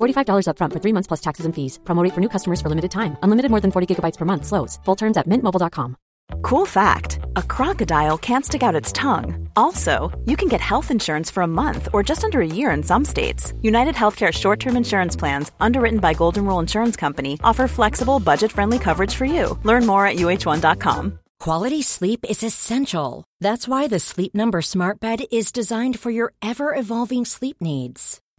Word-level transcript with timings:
$45 0.00 0.46
upfront 0.46 0.72
for 0.72 0.80
three 0.80 0.94
months 0.94 1.08
plus 1.08 1.20
taxes 1.20 1.46
and 1.46 1.54
fees. 1.54 1.78
Promo 1.84 2.02
rate 2.04 2.14
for 2.14 2.20
new 2.20 2.28
customers 2.36 2.60
for 2.60 2.68
limited 2.68 2.90
time. 2.90 3.16
Unlimited 3.22 3.50
more 3.50 3.60
than 3.60 3.72
40 3.72 3.86
gigabytes 3.90 4.18
per 4.18 4.24
month. 4.24 4.46
Slows. 4.46 4.78
Full 4.84 4.96
terms 5.02 5.16
at 5.16 5.26
mintmobile.com. 5.26 5.96
Cool 6.42 6.66
fact 6.66 7.18
a 7.36 7.42
crocodile 7.42 8.18
can't 8.18 8.44
stick 8.44 8.62
out 8.62 8.74
its 8.74 8.92
tongue. 8.92 9.48
Also, 9.56 10.10
you 10.26 10.36
can 10.36 10.48
get 10.48 10.60
health 10.60 10.90
insurance 10.90 11.30
for 11.30 11.42
a 11.42 11.46
month 11.46 11.88
or 11.92 12.02
just 12.02 12.24
under 12.24 12.40
a 12.40 12.46
year 12.46 12.70
in 12.70 12.82
some 12.82 13.04
states. 13.04 13.52
United 13.62 13.94
Healthcare 13.94 14.32
short 14.32 14.60
term 14.60 14.76
insurance 14.76 15.16
plans, 15.16 15.52
underwritten 15.60 16.00
by 16.00 16.14
Golden 16.14 16.46
Rule 16.46 16.60
Insurance 16.60 16.96
Company, 16.96 17.38
offer 17.42 17.68
flexible, 17.68 18.20
budget 18.20 18.52
friendly 18.52 18.78
coverage 18.78 19.14
for 19.14 19.26
you. 19.26 19.58
Learn 19.64 19.86
more 19.86 20.06
at 20.06 20.16
uh1.com. 20.16 21.18
Quality 21.40 21.82
sleep 21.82 22.24
is 22.28 22.42
essential. 22.42 23.24
That's 23.40 23.66
why 23.66 23.88
the 23.88 23.98
Sleep 23.98 24.34
Number 24.34 24.60
Smart 24.62 25.00
Bed 25.00 25.20
is 25.32 25.52
designed 25.52 25.98
for 25.98 26.10
your 26.10 26.32
ever 26.42 26.74
evolving 26.74 27.24
sleep 27.24 27.56
needs. 27.60 28.20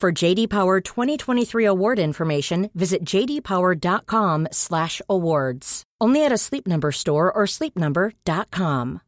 For 0.00 0.10
JD 0.10 0.48
Power 0.48 0.80
2023 0.80 1.66
award 1.66 1.98
information, 1.98 2.70
visit 2.74 3.04
jdpower.com/awards. 3.04 5.82
Only 6.00 6.24
at 6.24 6.32
a 6.32 6.38
Sleep 6.38 6.66
Number 6.66 6.90
store 6.90 7.30
or 7.30 7.44
sleepnumber.com. 7.44 9.02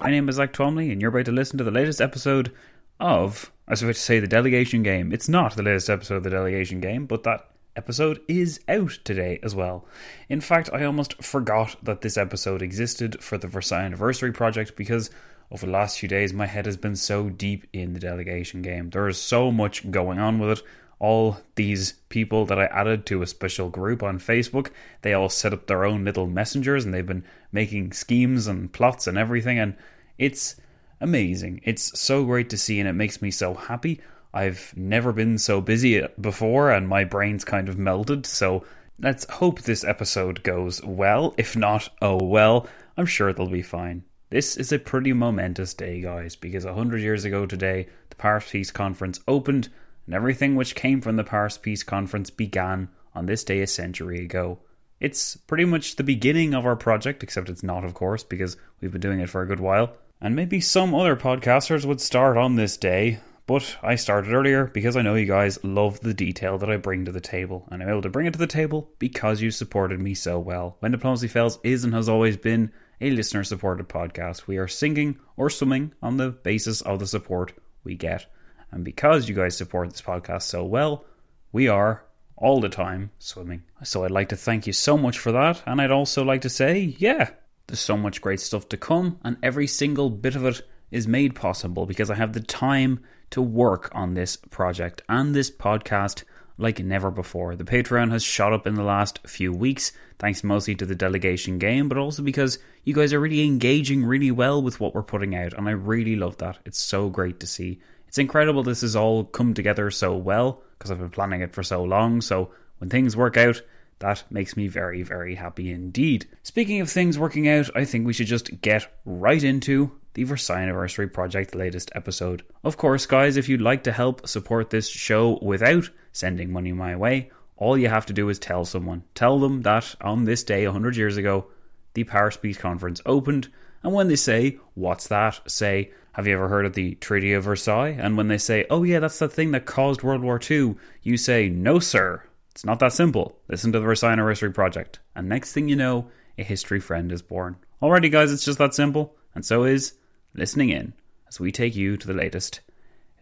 My 0.00 0.10
name 0.10 0.28
is 0.28 0.34
Zach 0.34 0.52
Twamley, 0.52 0.90
and 0.90 1.00
you're 1.00 1.10
about 1.10 1.26
to 1.26 1.32
listen 1.32 1.56
to 1.58 1.62
the 1.62 1.70
latest 1.70 2.00
episode 2.00 2.50
of, 2.98 3.52
I 3.68 3.74
was 3.74 3.82
about 3.82 3.94
to 3.94 4.00
say, 4.00 4.18
the 4.18 4.26
Delegation 4.26 4.82
Game. 4.82 5.12
It's 5.12 5.28
not 5.28 5.54
the 5.54 5.62
latest 5.62 5.88
episode 5.88 6.16
of 6.16 6.24
the 6.24 6.30
Delegation 6.30 6.80
Game, 6.80 7.06
but 7.06 7.22
that 7.22 7.48
episode 7.76 8.18
is 8.26 8.58
out 8.66 8.98
today 9.04 9.38
as 9.44 9.54
well. 9.54 9.86
In 10.28 10.40
fact, 10.40 10.68
I 10.72 10.82
almost 10.82 11.22
forgot 11.22 11.76
that 11.84 12.00
this 12.00 12.16
episode 12.16 12.62
existed 12.62 13.22
for 13.22 13.38
the 13.38 13.46
Versailles 13.46 13.84
Anniversary 13.84 14.32
project 14.32 14.74
because 14.74 15.10
over 15.50 15.66
the 15.66 15.72
last 15.72 15.98
few 15.98 16.08
days 16.08 16.32
my 16.32 16.46
head 16.46 16.66
has 16.66 16.76
been 16.76 16.96
so 16.96 17.28
deep 17.28 17.66
in 17.72 17.94
the 17.94 18.00
Delegation 18.00 18.62
Game. 18.62 18.90
There 18.90 19.08
is 19.08 19.18
so 19.18 19.50
much 19.50 19.90
going 19.90 20.18
on 20.18 20.38
with 20.38 20.58
it. 20.58 20.64
All 21.00 21.38
these 21.54 21.92
people 22.08 22.44
that 22.46 22.58
I 22.58 22.66
added 22.66 23.06
to 23.06 23.22
a 23.22 23.26
special 23.26 23.68
group 23.68 24.02
on 24.02 24.18
Facebook, 24.18 24.70
they 25.02 25.14
all 25.14 25.28
set 25.28 25.52
up 25.52 25.66
their 25.66 25.84
own 25.84 26.04
little 26.04 26.26
messengers 26.26 26.84
and 26.84 26.92
they've 26.92 27.06
been 27.06 27.24
making 27.52 27.92
schemes 27.92 28.46
and 28.46 28.72
plots 28.72 29.06
and 29.06 29.16
everything, 29.16 29.58
and 29.58 29.76
it's 30.18 30.56
amazing. 31.00 31.60
It's 31.64 31.98
so 31.98 32.24
great 32.24 32.50
to 32.50 32.58
see, 32.58 32.80
and 32.80 32.88
it 32.88 32.94
makes 32.94 33.22
me 33.22 33.30
so 33.30 33.54
happy. 33.54 34.00
I've 34.34 34.74
never 34.76 35.12
been 35.12 35.38
so 35.38 35.60
busy 35.60 36.04
before, 36.20 36.70
and 36.70 36.88
my 36.88 37.04
brain's 37.04 37.44
kind 37.44 37.68
of 37.68 37.78
melted. 37.78 38.26
So 38.26 38.64
let's 38.98 39.24
hope 39.30 39.62
this 39.62 39.84
episode 39.84 40.42
goes 40.42 40.82
well. 40.82 41.34
If 41.38 41.56
not, 41.56 41.88
oh 42.02 42.22
well, 42.22 42.66
I'm 42.96 43.06
sure 43.06 43.28
it'll 43.28 43.48
be 43.48 43.62
fine. 43.62 44.02
This 44.30 44.58
is 44.58 44.72
a 44.72 44.78
pretty 44.78 45.14
momentous 45.14 45.72
day, 45.72 46.02
guys, 46.02 46.36
because 46.36 46.66
a 46.66 46.74
hundred 46.74 47.00
years 47.00 47.24
ago 47.24 47.46
today, 47.46 47.88
the 48.10 48.16
Paris 48.16 48.50
Peace 48.50 48.70
Conference 48.70 49.20
opened, 49.26 49.70
and 50.04 50.14
everything 50.14 50.54
which 50.54 50.74
came 50.74 51.00
from 51.00 51.16
the 51.16 51.24
Paris 51.24 51.56
Peace 51.56 51.82
Conference 51.82 52.28
began 52.28 52.90
on 53.14 53.24
this 53.24 53.42
day 53.42 53.62
a 53.62 53.66
century 53.66 54.22
ago. 54.22 54.58
It's 55.00 55.38
pretty 55.38 55.64
much 55.64 55.96
the 55.96 56.04
beginning 56.04 56.52
of 56.52 56.66
our 56.66 56.76
project, 56.76 57.22
except 57.22 57.48
it's 57.48 57.62
not, 57.62 57.86
of 57.86 57.94
course, 57.94 58.22
because 58.22 58.58
we've 58.82 58.92
been 58.92 59.00
doing 59.00 59.20
it 59.20 59.30
for 59.30 59.40
a 59.40 59.46
good 59.46 59.60
while. 59.60 59.94
And 60.20 60.36
maybe 60.36 60.60
some 60.60 60.94
other 60.94 61.16
podcasters 61.16 61.86
would 61.86 62.00
start 62.02 62.36
on 62.36 62.56
this 62.56 62.76
day, 62.76 63.20
but 63.46 63.78
I 63.82 63.94
started 63.94 64.34
earlier 64.34 64.66
because 64.66 64.94
I 64.94 65.00
know 65.00 65.14
you 65.14 65.24
guys 65.24 65.64
love 65.64 66.00
the 66.00 66.12
detail 66.12 66.58
that 66.58 66.70
I 66.70 66.76
bring 66.76 67.06
to 67.06 67.12
the 67.12 67.20
table, 67.22 67.66
and 67.70 67.82
I'm 67.82 67.88
able 67.88 68.02
to 68.02 68.10
bring 68.10 68.26
it 68.26 68.34
to 68.34 68.38
the 68.38 68.46
table 68.46 68.90
because 68.98 69.40
you 69.40 69.50
supported 69.50 70.00
me 70.00 70.12
so 70.12 70.38
well. 70.38 70.76
When 70.80 70.92
Diplomacy 70.92 71.28
Fails 71.28 71.58
is 71.64 71.82
and 71.82 71.94
has 71.94 72.10
always 72.10 72.36
been 72.36 72.70
a 73.00 73.10
listener 73.10 73.44
supported 73.44 73.88
podcast. 73.88 74.46
We 74.46 74.58
are 74.58 74.68
singing 74.68 75.18
or 75.36 75.50
swimming 75.50 75.92
on 76.02 76.16
the 76.16 76.30
basis 76.30 76.80
of 76.80 76.98
the 76.98 77.06
support 77.06 77.52
we 77.84 77.94
get. 77.94 78.26
And 78.70 78.84
because 78.84 79.28
you 79.28 79.34
guys 79.34 79.56
support 79.56 79.90
this 79.90 80.02
podcast 80.02 80.42
so 80.42 80.64
well, 80.64 81.04
we 81.52 81.68
are 81.68 82.04
all 82.36 82.60
the 82.60 82.68
time 82.68 83.10
swimming. 83.18 83.62
So 83.82 84.04
I'd 84.04 84.10
like 84.10 84.28
to 84.30 84.36
thank 84.36 84.66
you 84.66 84.72
so 84.72 84.96
much 84.96 85.18
for 85.18 85.32
that. 85.32 85.62
And 85.66 85.80
I'd 85.80 85.90
also 85.90 86.24
like 86.24 86.42
to 86.42 86.50
say, 86.50 86.94
yeah, 86.98 87.30
there's 87.68 87.80
so 87.80 87.96
much 87.96 88.22
great 88.22 88.40
stuff 88.40 88.68
to 88.70 88.78
come, 88.78 89.18
and 89.22 89.36
every 89.42 89.66
single 89.66 90.08
bit 90.08 90.34
of 90.34 90.44
it 90.46 90.62
is 90.90 91.06
made 91.06 91.34
possible 91.34 91.84
because 91.84 92.10
I 92.10 92.14
have 92.14 92.32
the 92.32 92.40
time 92.40 93.00
to 93.30 93.42
work 93.42 93.90
on 93.94 94.14
this 94.14 94.36
project 94.36 95.02
and 95.06 95.34
this 95.34 95.50
podcast 95.50 96.24
like 96.58 96.80
never 96.80 97.10
before. 97.10 97.56
The 97.56 97.64
Patreon 97.64 98.10
has 98.10 98.22
shot 98.22 98.52
up 98.52 98.66
in 98.66 98.74
the 98.74 98.82
last 98.82 99.20
few 99.26 99.52
weeks, 99.52 99.92
thanks 100.18 100.44
mostly 100.44 100.74
to 100.74 100.84
the 100.84 100.94
delegation 100.94 101.58
game, 101.58 101.88
but 101.88 101.96
also 101.96 102.22
because 102.22 102.58
you 102.84 102.92
guys 102.92 103.12
are 103.12 103.20
really 103.20 103.44
engaging 103.44 104.04
really 104.04 104.30
well 104.30 104.60
with 104.60 104.80
what 104.80 104.94
we're 104.94 105.02
putting 105.02 105.34
out, 105.34 105.54
and 105.54 105.68
I 105.68 105.72
really 105.72 106.16
love 106.16 106.36
that. 106.38 106.58
It's 106.66 106.78
so 106.78 107.08
great 107.08 107.40
to 107.40 107.46
see. 107.46 107.80
It's 108.08 108.18
incredible 108.18 108.62
this 108.62 108.80
has 108.80 108.96
all 108.96 109.24
come 109.24 109.54
together 109.54 109.90
so 109.90 110.16
well 110.16 110.62
because 110.76 110.90
I've 110.90 110.98
been 110.98 111.10
planning 111.10 111.42
it 111.42 111.54
for 111.54 111.62
so 111.62 111.84
long. 111.84 112.20
So 112.20 112.50
when 112.78 112.90
things 112.90 113.16
work 113.16 113.36
out, 113.36 113.62
that 114.00 114.24
makes 114.30 114.56
me 114.56 114.68
very, 114.68 115.02
very 115.02 115.34
happy 115.34 115.70
indeed. 115.70 116.26
Speaking 116.42 116.80
of 116.80 116.90
things 116.90 117.18
working 117.18 117.48
out, 117.48 117.70
I 117.74 117.84
think 117.84 118.06
we 118.06 118.12
should 118.12 118.26
just 118.26 118.60
get 118.60 118.92
right 119.04 119.42
into 119.42 119.92
the 120.14 120.24
Versailles 120.24 120.62
Anniversary 120.62 121.08
Project 121.08 121.54
latest 121.54 121.90
episode. 121.94 122.44
Of 122.64 122.76
course, 122.76 123.06
guys, 123.06 123.36
if 123.36 123.48
you'd 123.48 123.60
like 123.60 123.84
to 123.84 123.92
help 123.92 124.26
support 124.26 124.70
this 124.70 124.88
show 124.88 125.38
without 125.42 125.90
sending 126.18 126.52
money 126.52 126.72
my 126.72 126.96
way, 126.96 127.30
all 127.56 127.78
you 127.78 127.88
have 127.88 128.06
to 128.06 128.12
do 128.12 128.28
is 128.28 128.38
tell 128.38 128.64
someone. 128.64 129.02
Tell 129.14 129.38
them 129.38 129.62
that 129.62 129.94
on 130.00 130.24
this 130.24 130.42
day, 130.42 130.66
100 130.66 130.96
years 130.96 131.16
ago, 131.16 131.46
the 131.94 132.04
Paris 132.04 132.36
Peace 132.36 132.58
Conference 132.58 133.00
opened, 133.06 133.48
and 133.82 133.92
when 133.92 134.08
they 134.08 134.16
say, 134.16 134.58
What's 134.74 135.08
that? 135.08 135.40
say, 135.50 135.92
Have 136.12 136.26
you 136.26 136.34
ever 136.34 136.48
heard 136.48 136.66
of 136.66 136.74
the 136.74 136.96
Treaty 136.96 137.32
of 137.32 137.44
Versailles? 137.44 137.96
And 137.98 138.16
when 138.16 138.28
they 138.28 138.38
say, 138.38 138.66
Oh, 138.68 138.82
yeah, 138.82 138.98
that's 138.98 139.18
the 139.18 139.28
thing 139.28 139.52
that 139.52 139.66
caused 139.66 140.02
World 140.02 140.22
War 140.22 140.40
II, 140.50 140.74
you 141.02 141.16
say, 141.16 141.48
No, 141.48 141.78
sir, 141.78 142.22
it's 142.50 142.64
not 142.64 142.80
that 142.80 142.92
simple. 142.92 143.38
Listen 143.48 143.72
to 143.72 143.78
the 143.78 143.84
Versailles 143.84 144.12
Anniversary 144.12 144.52
Project. 144.52 144.98
And 145.14 145.28
next 145.28 145.52
thing 145.52 145.68
you 145.68 145.76
know, 145.76 146.10
a 146.36 146.42
history 146.42 146.80
friend 146.80 147.12
is 147.12 147.22
born. 147.22 147.56
Alrighty, 147.80 148.10
guys, 148.10 148.32
it's 148.32 148.44
just 148.44 148.58
that 148.58 148.74
simple, 148.74 149.14
and 149.34 149.46
so 149.46 149.64
is 149.64 149.94
listening 150.34 150.70
in 150.70 150.92
as 151.28 151.38
we 151.38 151.52
take 151.52 151.76
you 151.76 151.96
to 151.96 152.06
the 152.06 152.14
latest 152.14 152.60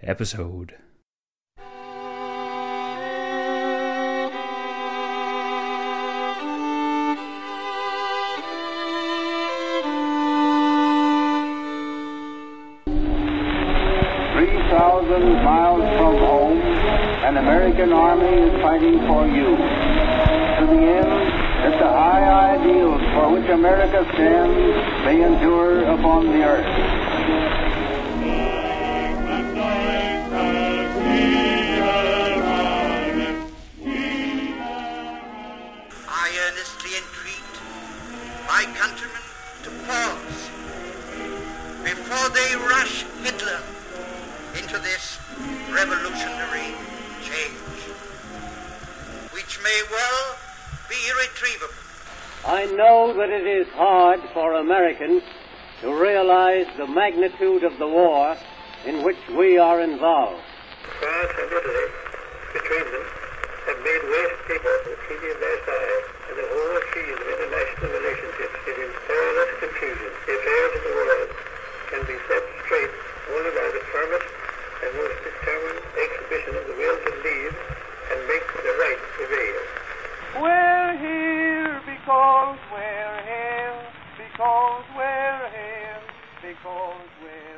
episode. 0.02 0.75
Thousand 15.17 15.45
miles 15.45 15.83
from 15.97 16.19
home, 16.19 16.61
an 16.61 17.37
American 17.39 17.91
army 17.93 18.27
is 18.27 18.61
fighting 18.61 18.99
for 19.07 19.27
you. 19.27 19.57
To 19.57 20.67
the 20.67 20.77
end 20.77 21.11
that 21.65 21.79
the 21.79 21.89
high 21.89 22.57
ideals 22.57 23.01
for 23.15 23.33
which 23.33 23.49
America 23.49 24.07
stands 24.13 24.57
may 25.07 25.23
endure 25.25 25.85
upon 25.85 26.27
the 26.27 26.45
earth. 26.45 26.67
I 36.09 36.29
earnestly 36.47 36.91
entreat 37.01 37.53
my 38.47 38.65
countrymen 38.77 39.25
to 39.63 39.71
pause 39.87 40.51
before 41.85 42.29
they 42.31 42.57
rush 42.57 43.05
Hitler 43.23 43.86
into 44.56 44.79
this 44.79 45.19
revolutionary 45.70 46.73
change, 47.20 47.81
which 49.37 49.61
may 49.62 49.82
well 49.91 50.37
be 50.88 50.97
irretrievable. 51.12 51.75
I 52.47 52.64
know 52.73 53.12
that 53.12 53.29
it 53.29 53.47
is 53.47 53.69
hard 53.75 54.20
for 54.32 54.55
Americans 54.55 55.23
to 55.82 55.93
realize 55.93 56.67
the 56.79 56.87
magnitude 56.87 57.64
of 57.64 57.76
the 57.79 57.87
war 57.87 58.37
in 58.87 59.05
which 59.05 59.19
we 59.37 59.58
are 59.58 59.82
involved. 59.82 60.41
France 61.00 61.32
and 61.37 61.53
Italy, 61.53 61.88
between 62.55 62.87
them, 62.97 63.06
have 63.67 63.81
made 63.85 64.03
waste 64.08 64.41
people 64.49 64.76
the 64.88 64.97
treaty 65.05 65.29
of 65.37 65.38
Versailles, 65.43 66.03
and 66.32 66.37
the 66.41 66.49
whole 66.49 66.81
field 66.97 67.19
of 67.20 67.29
international 67.29 67.91
relationships 67.93 68.56
is 68.73 68.79
in 68.88 68.93
perilous 69.05 69.53
confusion. 69.61 70.11
The 70.25 70.32
affairs 70.32 70.73
of 70.76 70.82
the 70.87 70.94
world 70.97 71.29
can 71.93 72.03
be 72.08 72.17
set 72.25 72.44
straight 72.64 72.94
only 73.26 73.50
by 73.50 73.69
the 73.75 73.82
firmest 73.91 74.25
because 86.46 87.10
we're 87.22 87.56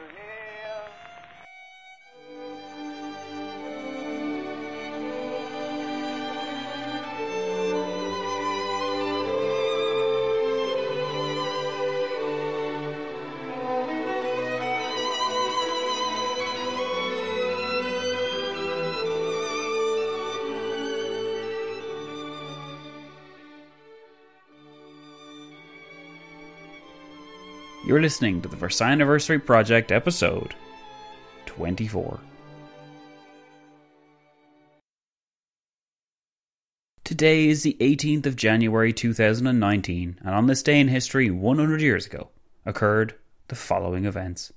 You're 27.88 28.02
listening 28.02 28.42
to 28.42 28.48
the 28.50 28.56
Versailles 28.56 28.90
Anniversary 28.92 29.38
Project 29.38 29.92
episode 29.92 30.54
24. 31.46 32.20
Today 37.02 37.48
is 37.48 37.62
the 37.62 37.78
18th 37.80 38.26
of 38.26 38.36
January 38.36 38.92
2019, 38.92 40.18
and 40.22 40.34
on 40.34 40.46
this 40.48 40.62
day 40.62 40.78
in 40.78 40.88
history, 40.88 41.30
100 41.30 41.80
years 41.80 42.04
ago, 42.04 42.28
occurred 42.66 43.14
the 43.46 43.54
following 43.54 44.04
events. 44.04 44.52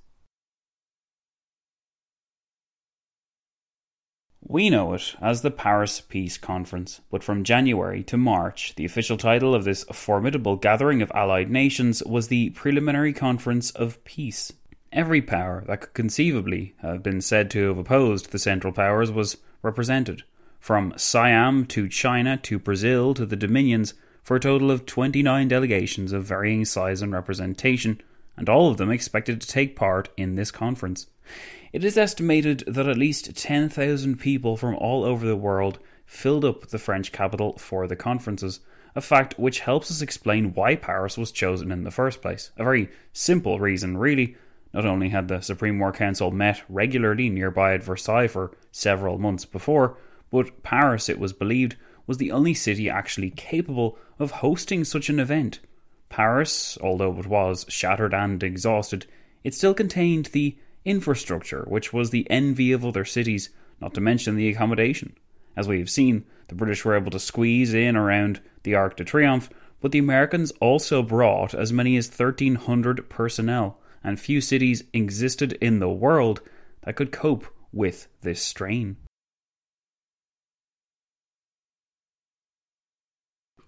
We 4.52 4.68
know 4.68 4.92
it 4.92 5.14
as 5.18 5.40
the 5.40 5.50
Paris 5.50 6.02
Peace 6.02 6.36
Conference, 6.36 7.00
but 7.10 7.24
from 7.24 7.42
January 7.42 8.02
to 8.02 8.18
March, 8.18 8.74
the 8.76 8.84
official 8.84 9.16
title 9.16 9.54
of 9.54 9.64
this 9.64 9.84
formidable 9.84 10.56
gathering 10.56 11.00
of 11.00 11.10
allied 11.14 11.50
nations 11.50 12.02
was 12.04 12.28
the 12.28 12.50
Preliminary 12.50 13.14
Conference 13.14 13.70
of 13.70 14.04
Peace. 14.04 14.52
Every 14.92 15.22
power 15.22 15.64
that 15.68 15.80
could 15.80 15.94
conceivably 15.94 16.74
have 16.82 17.02
been 17.02 17.22
said 17.22 17.50
to 17.52 17.68
have 17.68 17.78
opposed 17.78 18.30
the 18.30 18.38
Central 18.38 18.74
Powers 18.74 19.10
was 19.10 19.38
represented, 19.62 20.22
from 20.60 20.92
Siam 20.98 21.64
to 21.68 21.88
China 21.88 22.36
to 22.36 22.58
Brazil 22.58 23.14
to 23.14 23.24
the 23.24 23.36
Dominions, 23.36 23.94
for 24.22 24.36
a 24.36 24.40
total 24.40 24.70
of 24.70 24.84
29 24.84 25.48
delegations 25.48 26.12
of 26.12 26.24
varying 26.24 26.66
size 26.66 27.00
and 27.00 27.14
representation, 27.14 28.02
and 28.36 28.50
all 28.50 28.70
of 28.70 28.76
them 28.76 28.90
expected 28.90 29.40
to 29.40 29.48
take 29.48 29.76
part 29.76 30.10
in 30.18 30.34
this 30.34 30.50
conference. 30.50 31.06
It 31.72 31.84
is 31.84 31.96
estimated 31.96 32.64
that 32.66 32.86
at 32.86 32.98
least 32.98 33.34
10,000 33.34 34.18
people 34.18 34.58
from 34.58 34.74
all 34.74 35.04
over 35.04 35.26
the 35.26 35.36
world 35.36 35.78
filled 36.04 36.44
up 36.44 36.66
the 36.66 36.78
French 36.78 37.12
capital 37.12 37.56
for 37.56 37.86
the 37.86 37.96
conferences, 37.96 38.60
a 38.94 39.00
fact 39.00 39.38
which 39.38 39.60
helps 39.60 39.90
us 39.90 40.02
explain 40.02 40.52
why 40.52 40.76
Paris 40.76 41.16
was 41.16 41.32
chosen 41.32 41.72
in 41.72 41.84
the 41.84 41.90
first 41.90 42.20
place. 42.20 42.50
A 42.58 42.64
very 42.64 42.90
simple 43.14 43.58
reason, 43.58 43.96
really. 43.96 44.36
Not 44.74 44.84
only 44.84 45.08
had 45.08 45.28
the 45.28 45.40
Supreme 45.40 45.78
War 45.78 45.92
Council 45.92 46.30
met 46.30 46.62
regularly 46.68 47.30
nearby 47.30 47.72
at 47.72 47.82
Versailles 47.82 48.28
for 48.28 48.54
several 48.70 49.18
months 49.18 49.46
before, 49.46 49.96
but 50.30 50.62
Paris, 50.62 51.08
it 51.08 51.18
was 51.18 51.32
believed, 51.32 51.76
was 52.06 52.18
the 52.18 52.32
only 52.32 52.52
city 52.52 52.90
actually 52.90 53.30
capable 53.30 53.96
of 54.18 54.30
hosting 54.30 54.84
such 54.84 55.08
an 55.08 55.18
event. 55.18 55.60
Paris, 56.10 56.76
although 56.82 57.18
it 57.18 57.26
was 57.26 57.64
shattered 57.70 58.12
and 58.12 58.42
exhausted, 58.42 59.06
it 59.42 59.54
still 59.54 59.72
contained 59.72 60.26
the 60.26 60.58
infrastructure, 60.84 61.64
which 61.68 61.92
was 61.92 62.10
the 62.10 62.28
envy 62.30 62.72
of 62.72 62.84
other 62.84 63.04
cities, 63.04 63.50
not 63.80 63.94
to 63.94 64.00
mention 64.00 64.36
the 64.36 64.48
accommodation. 64.48 65.14
As 65.56 65.68
we 65.68 65.78
have 65.78 65.90
seen, 65.90 66.24
the 66.48 66.54
British 66.54 66.84
were 66.84 66.96
able 66.96 67.10
to 67.10 67.18
squeeze 67.18 67.74
in 67.74 67.96
around 67.96 68.40
the 68.62 68.74
Arc 68.74 68.96
de 68.96 69.04
Triomphe, 69.04 69.50
but 69.80 69.92
the 69.92 69.98
Americans 69.98 70.52
also 70.60 71.02
brought 71.02 71.54
as 71.54 71.72
many 71.72 71.96
as 71.96 72.08
1,300 72.08 73.08
personnel, 73.08 73.78
and 74.04 74.18
few 74.18 74.40
cities 74.40 74.84
existed 74.92 75.52
in 75.60 75.78
the 75.78 75.90
world 75.90 76.40
that 76.82 76.96
could 76.96 77.12
cope 77.12 77.46
with 77.72 78.08
this 78.22 78.42
strain. 78.42 78.96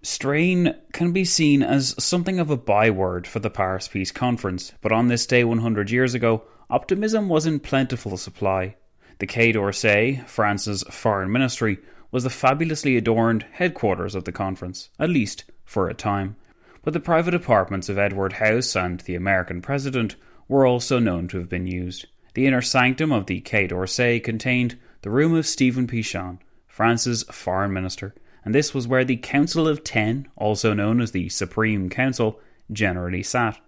Strain 0.04 0.74
can 0.92 1.12
be 1.12 1.24
seen 1.24 1.62
as 1.62 1.94
something 1.98 2.38
of 2.38 2.50
a 2.50 2.58
byword 2.58 3.26
for 3.26 3.38
the 3.38 3.48
Paris 3.48 3.88
Peace 3.88 4.10
Conference, 4.10 4.74
but 4.82 4.92
on 4.92 5.08
this 5.08 5.24
day 5.24 5.44
100 5.44 5.90
years 5.90 6.12
ago, 6.12 6.42
optimism 6.68 7.26
was 7.30 7.46
in 7.46 7.58
plentiful 7.58 8.18
supply. 8.18 8.76
The 9.18 9.26
Quai 9.26 9.52
d'Orsay, 9.52 10.22
France's 10.26 10.82
foreign 10.90 11.32
ministry, 11.32 11.78
was 12.10 12.24
the 12.24 12.28
fabulously 12.28 12.98
adorned 12.98 13.46
headquarters 13.52 14.14
of 14.14 14.24
the 14.24 14.30
conference, 14.30 14.90
at 14.98 15.08
least 15.08 15.44
for 15.64 15.88
a 15.88 15.94
time. 15.94 16.36
But 16.82 16.92
the 16.92 17.00
private 17.00 17.34
apartments 17.34 17.88
of 17.88 17.96
Edward 17.96 18.34
House 18.34 18.76
and 18.76 19.00
the 19.00 19.14
American 19.14 19.62
president 19.62 20.16
were 20.48 20.66
also 20.66 20.98
known 20.98 21.28
to 21.28 21.38
have 21.38 21.48
been 21.48 21.66
used. 21.66 22.04
The 22.34 22.46
inner 22.46 22.60
sanctum 22.60 23.10
of 23.10 23.24
the 23.24 23.40
Quai 23.40 23.68
d'Orsay 23.68 24.20
contained 24.20 24.78
the 25.00 25.08
room 25.08 25.32
of 25.34 25.46
Stephen 25.46 25.86
Pichon, 25.86 26.40
France's 26.66 27.22
foreign 27.30 27.72
minister, 27.72 28.14
and 28.44 28.54
this 28.54 28.74
was 28.74 28.86
where 28.86 29.04
the 29.04 29.16
Council 29.16 29.66
of 29.66 29.82
Ten, 29.84 30.28
also 30.36 30.74
known 30.74 31.00
as 31.00 31.12
the 31.12 31.28
Supreme 31.28 31.88
Council, 31.88 32.40
generally 32.72 33.22
sat. 33.22 33.58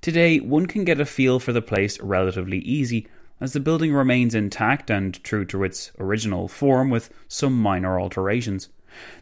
Today, 0.00 0.38
one 0.38 0.66
can 0.66 0.84
get 0.84 1.00
a 1.00 1.04
feel 1.04 1.38
for 1.38 1.52
the 1.52 1.62
place 1.62 2.00
relatively 2.00 2.58
easy, 2.58 3.06
as 3.40 3.52
the 3.52 3.60
building 3.60 3.92
remains 3.92 4.34
intact 4.34 4.90
and 4.90 5.22
true 5.24 5.44
to 5.46 5.64
its 5.64 5.90
original 5.98 6.48
form 6.48 6.90
with 6.90 7.10
some 7.28 7.60
minor 7.60 7.98
alterations. 7.98 8.68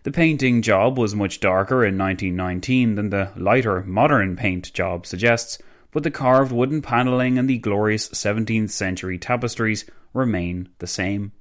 The 0.03 0.11
painting 0.11 0.63
job 0.63 0.99
was 0.99 1.15
much 1.15 1.41
darker 1.41 1.85
in 1.85 1.97
1919 1.97 2.97
than 2.97 3.11
the 3.11 3.31
lighter 3.37 3.83
modern 3.85 4.37
paint 4.37 4.73
job 4.73 5.07
suggests, 5.07 5.59
but 5.93 6.03
the 6.03 6.11
carved 6.11 6.53
wooden 6.53 6.83
panelling 6.83 7.39
and 7.39 7.49
the 7.49 7.59
glorious 7.59 8.09
17th 8.09 8.71
century 8.71 9.19
tapestries 9.19 9.85
remain 10.13 10.69
the 10.79 10.87
same. 10.87 11.33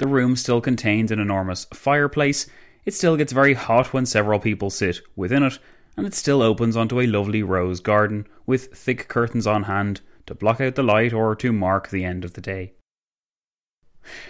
The 0.00 0.06
room 0.06 0.34
still 0.34 0.62
contains 0.62 1.12
an 1.12 1.20
enormous 1.20 1.66
fireplace, 1.74 2.46
it 2.86 2.94
still 2.94 3.18
gets 3.18 3.34
very 3.34 3.52
hot 3.52 3.92
when 3.92 4.06
several 4.06 4.40
people 4.40 4.70
sit 4.70 5.02
within 5.14 5.42
it, 5.42 5.58
and 5.94 6.06
it 6.06 6.14
still 6.14 6.40
opens 6.40 6.74
onto 6.74 7.00
a 7.00 7.06
lovely 7.06 7.42
rose 7.42 7.80
garden 7.80 8.26
with 8.46 8.74
thick 8.74 9.08
curtains 9.08 9.46
on 9.46 9.64
hand 9.64 10.00
to 10.24 10.34
block 10.34 10.58
out 10.58 10.74
the 10.74 10.82
light 10.82 11.12
or 11.12 11.36
to 11.36 11.52
mark 11.52 11.90
the 11.90 12.02
end 12.02 12.24
of 12.24 12.32
the 12.32 12.40
day. 12.40 12.72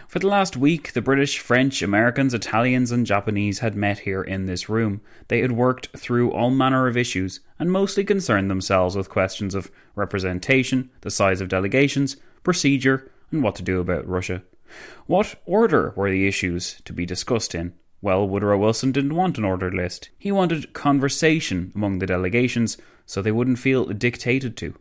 For 0.08 0.18
the 0.18 0.26
last 0.26 0.56
week, 0.56 0.92
the 0.92 1.00
British, 1.00 1.38
French, 1.38 1.82
Americans, 1.82 2.34
Italians, 2.34 2.90
and 2.90 3.06
Japanese 3.06 3.60
had 3.60 3.76
met 3.76 4.00
here 4.00 4.24
in 4.24 4.46
this 4.46 4.68
room. 4.68 5.00
They 5.28 5.38
had 5.38 5.52
worked 5.52 5.96
through 5.96 6.32
all 6.32 6.50
manner 6.50 6.88
of 6.88 6.96
issues 6.96 7.38
and 7.60 7.70
mostly 7.70 8.02
concerned 8.02 8.50
themselves 8.50 8.96
with 8.96 9.08
questions 9.08 9.54
of 9.54 9.70
representation, 9.94 10.90
the 11.02 11.12
size 11.12 11.40
of 11.40 11.48
delegations, 11.48 12.16
procedure, 12.42 13.08
and 13.30 13.44
what 13.44 13.54
to 13.54 13.62
do 13.62 13.78
about 13.78 14.08
Russia. 14.08 14.42
What 15.06 15.34
order 15.46 15.92
were 15.96 16.10
the 16.10 16.26
issues 16.26 16.80
to 16.84 16.92
be 16.92 17.06
discussed 17.06 17.54
in? 17.54 17.74
Well, 18.02 18.26
Woodrow 18.26 18.58
Wilson 18.58 18.92
didn't 18.92 19.14
want 19.14 19.36
an 19.36 19.44
ordered 19.44 19.74
list. 19.74 20.10
He 20.18 20.32
wanted 20.32 20.72
conversation 20.72 21.72
among 21.74 21.98
the 21.98 22.06
delegations 22.06 22.78
so 23.04 23.20
they 23.20 23.32
wouldn't 23.32 23.58
feel 23.58 23.84
dictated 23.86 24.56
to. 24.58 24.74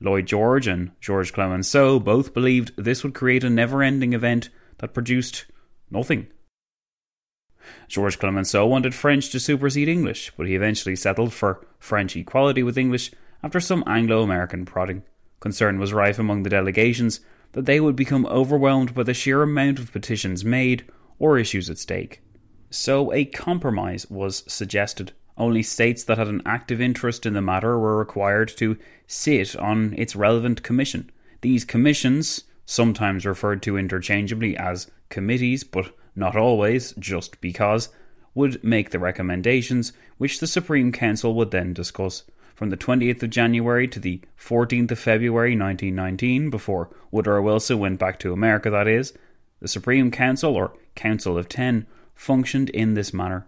Lloyd 0.00 0.26
George 0.26 0.66
and 0.66 0.92
George 1.00 1.32
Clemenceau 1.32 2.00
both 2.00 2.34
believed 2.34 2.72
this 2.76 3.02
would 3.02 3.14
create 3.14 3.44
a 3.44 3.50
never 3.50 3.82
ending 3.82 4.12
event 4.12 4.48
that 4.78 4.94
produced 4.94 5.46
nothing. 5.90 6.28
George 7.88 8.18
Clemenceau 8.18 8.66
wanted 8.66 8.94
French 8.94 9.30
to 9.30 9.40
supersede 9.40 9.88
English, 9.88 10.32
but 10.36 10.46
he 10.46 10.54
eventually 10.54 10.96
settled 10.96 11.32
for 11.32 11.66
French 11.78 12.16
equality 12.16 12.62
with 12.62 12.78
English 12.78 13.10
after 13.42 13.60
some 13.60 13.84
Anglo 13.86 14.22
American 14.22 14.64
prodding. 14.64 15.02
Concern 15.40 15.78
was 15.78 15.92
rife 15.92 16.18
among 16.18 16.42
the 16.42 16.50
delegations 16.50 17.20
that 17.52 17.66
they 17.66 17.80
would 17.80 17.96
become 17.96 18.26
overwhelmed 18.26 18.94
by 18.94 19.02
the 19.02 19.14
sheer 19.14 19.42
amount 19.42 19.78
of 19.78 19.92
petitions 19.92 20.44
made 20.44 20.84
or 21.18 21.38
issues 21.38 21.68
at 21.70 21.78
stake. 21.78 22.22
So 22.70 23.12
a 23.12 23.24
compromise 23.24 24.08
was 24.10 24.44
suggested. 24.46 25.12
Only 25.36 25.62
states 25.62 26.04
that 26.04 26.18
had 26.18 26.28
an 26.28 26.42
active 26.44 26.80
interest 26.80 27.24
in 27.24 27.32
the 27.32 27.40
matter 27.40 27.78
were 27.78 27.96
required 27.96 28.48
to 28.56 28.76
sit 29.06 29.56
on 29.56 29.94
its 29.96 30.16
relevant 30.16 30.62
commission. 30.62 31.10
These 31.40 31.64
commissions, 31.64 32.44
sometimes 32.66 33.24
referred 33.24 33.62
to 33.62 33.78
interchangeably 33.78 34.56
as 34.56 34.90
committees, 35.08 35.64
but 35.64 35.94
not 36.14 36.36
always, 36.36 36.92
just 36.98 37.40
because, 37.40 37.88
would 38.34 38.62
make 38.62 38.90
the 38.90 38.98
recommendations, 38.98 39.92
which 40.18 40.40
the 40.40 40.46
Supreme 40.46 40.92
Council 40.92 41.34
would 41.34 41.50
then 41.50 41.72
discuss. 41.72 42.24
From 42.58 42.70
the 42.70 42.76
20th 42.76 43.22
of 43.22 43.30
January 43.30 43.86
to 43.86 44.00
the 44.00 44.20
14th 44.36 44.90
of 44.90 44.98
February 44.98 45.52
1919, 45.52 46.50
before 46.50 46.90
Woodrow 47.12 47.40
Wilson 47.40 47.78
went 47.78 48.00
back 48.00 48.18
to 48.18 48.32
America, 48.32 48.68
that 48.68 48.88
is, 48.88 49.12
the 49.60 49.68
Supreme 49.68 50.10
Council, 50.10 50.56
or 50.56 50.72
Council 50.96 51.38
of 51.38 51.48
Ten, 51.48 51.86
functioned 52.16 52.68
in 52.70 52.94
this 52.94 53.14
manner. 53.14 53.46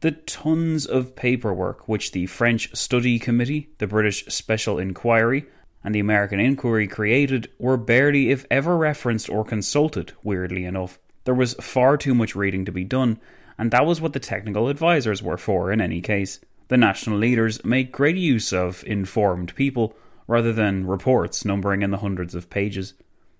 The 0.00 0.12
tons 0.12 0.86
of 0.86 1.14
paperwork 1.14 1.86
which 1.86 2.12
the 2.12 2.24
French 2.24 2.74
Study 2.74 3.18
Committee, 3.18 3.68
the 3.76 3.86
British 3.86 4.24
Special 4.28 4.78
Inquiry, 4.78 5.44
and 5.84 5.94
the 5.94 6.00
American 6.00 6.40
Inquiry 6.40 6.88
created 6.88 7.50
were 7.58 7.76
barely, 7.76 8.30
if 8.30 8.46
ever, 8.50 8.78
referenced 8.78 9.28
or 9.28 9.44
consulted, 9.44 10.14
weirdly 10.22 10.64
enough. 10.64 10.98
There 11.24 11.34
was 11.34 11.52
far 11.60 11.98
too 11.98 12.14
much 12.14 12.34
reading 12.34 12.64
to 12.64 12.72
be 12.72 12.84
done, 12.84 13.20
and 13.58 13.70
that 13.72 13.84
was 13.84 14.00
what 14.00 14.14
the 14.14 14.20
technical 14.20 14.70
advisers 14.70 15.22
were 15.22 15.36
for 15.36 15.70
in 15.70 15.82
any 15.82 16.00
case. 16.00 16.40
The 16.68 16.76
national 16.76 17.18
leaders 17.18 17.64
made 17.64 17.92
great 17.92 18.16
use 18.16 18.52
of 18.52 18.82
informed 18.86 19.54
people 19.54 19.96
rather 20.26 20.52
than 20.52 20.86
reports 20.86 21.44
numbering 21.44 21.82
in 21.82 21.90
the 21.92 21.98
hundreds 21.98 22.34
of 22.34 22.50
pages. 22.50 22.94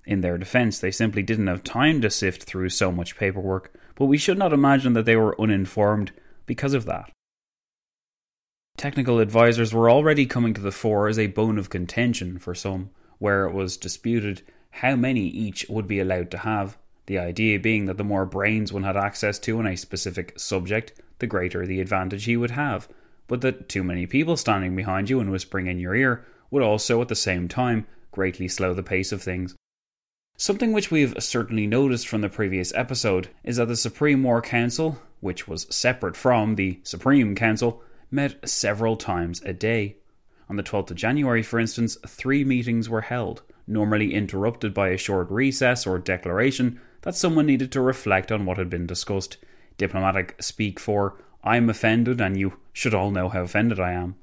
In 0.04 0.20
their 0.20 0.38
defense, 0.38 0.78
they 0.78 0.92
simply 0.92 1.22
didn't 1.22 1.48
have 1.48 1.64
time 1.64 2.00
to 2.02 2.10
sift 2.10 2.44
through 2.44 2.68
so 2.68 2.92
much 2.92 3.18
paperwork, 3.18 3.74
but 3.96 4.06
we 4.06 4.18
should 4.18 4.38
not 4.38 4.52
imagine 4.52 4.92
that 4.92 5.04
they 5.04 5.16
were 5.16 5.40
uninformed 5.40 6.12
because 6.46 6.74
of 6.74 6.84
that. 6.84 7.10
Technical 8.76 9.18
advisors 9.18 9.74
were 9.74 9.90
already 9.90 10.26
coming 10.26 10.54
to 10.54 10.60
the 10.60 10.70
fore 10.70 11.08
as 11.08 11.18
a 11.18 11.26
bone 11.26 11.58
of 11.58 11.70
contention 11.70 12.38
for 12.38 12.54
some, 12.54 12.90
where 13.18 13.46
it 13.46 13.52
was 13.52 13.76
disputed 13.76 14.42
how 14.70 14.94
many 14.94 15.22
each 15.22 15.66
would 15.68 15.88
be 15.88 15.98
allowed 15.98 16.30
to 16.30 16.38
have, 16.38 16.78
the 17.06 17.18
idea 17.18 17.58
being 17.58 17.86
that 17.86 17.96
the 17.96 18.04
more 18.04 18.26
brains 18.26 18.72
one 18.72 18.84
had 18.84 18.96
access 18.96 19.38
to 19.40 19.58
in 19.58 19.66
a 19.66 19.76
specific 19.76 20.38
subject, 20.38 20.92
the 21.18 21.26
greater 21.26 21.66
the 21.66 21.80
advantage 21.80 22.26
he 22.26 22.36
would 22.36 22.50
have, 22.52 22.86
but 23.26 23.40
that 23.40 23.68
too 23.68 23.82
many 23.82 24.06
people 24.06 24.36
standing 24.36 24.74
behind 24.76 25.10
you 25.10 25.20
and 25.20 25.30
whispering 25.30 25.66
in 25.66 25.78
your 25.78 25.94
ear 25.94 26.24
would 26.50 26.62
also 26.62 27.00
at 27.02 27.08
the 27.08 27.14
same 27.14 27.48
time 27.48 27.86
greatly 28.10 28.48
slow 28.48 28.72
the 28.72 28.82
pace 28.82 29.12
of 29.12 29.22
things. 29.22 29.54
Something 30.38 30.72
which 30.72 30.90
we've 30.90 31.14
certainly 31.18 31.66
noticed 31.66 32.06
from 32.06 32.20
the 32.20 32.28
previous 32.28 32.74
episode 32.74 33.28
is 33.42 33.56
that 33.56 33.68
the 33.68 33.76
Supreme 33.76 34.22
War 34.22 34.42
Council, 34.42 34.98
which 35.20 35.48
was 35.48 35.66
separate 35.74 36.16
from 36.16 36.56
the 36.56 36.78
Supreme 36.82 37.34
Council, 37.34 37.82
met 38.10 38.48
several 38.48 38.96
times 38.96 39.40
a 39.42 39.52
day. 39.52 39.96
On 40.48 40.56
the 40.56 40.62
12th 40.62 40.90
of 40.90 40.96
January, 40.96 41.42
for 41.42 41.58
instance, 41.58 41.96
three 42.06 42.44
meetings 42.44 42.88
were 42.88 43.00
held, 43.00 43.42
normally 43.66 44.14
interrupted 44.14 44.72
by 44.72 44.88
a 44.88 44.98
short 44.98 45.30
recess 45.30 45.86
or 45.86 45.98
declaration 45.98 46.80
that 47.02 47.14
someone 47.16 47.46
needed 47.46 47.72
to 47.72 47.80
reflect 47.80 48.30
on 48.30 48.44
what 48.44 48.58
had 48.58 48.70
been 48.70 48.86
discussed. 48.86 49.38
Diplomatic 49.78 50.36
speak 50.40 50.78
for, 50.78 51.16
I'm 51.46 51.70
offended 51.70 52.20
and 52.20 52.36
you 52.36 52.58
should 52.72 52.92
all 52.92 53.12
know 53.12 53.28
how 53.28 53.42
offended 53.42 53.78
I 53.78 53.92
am. 53.92 54.16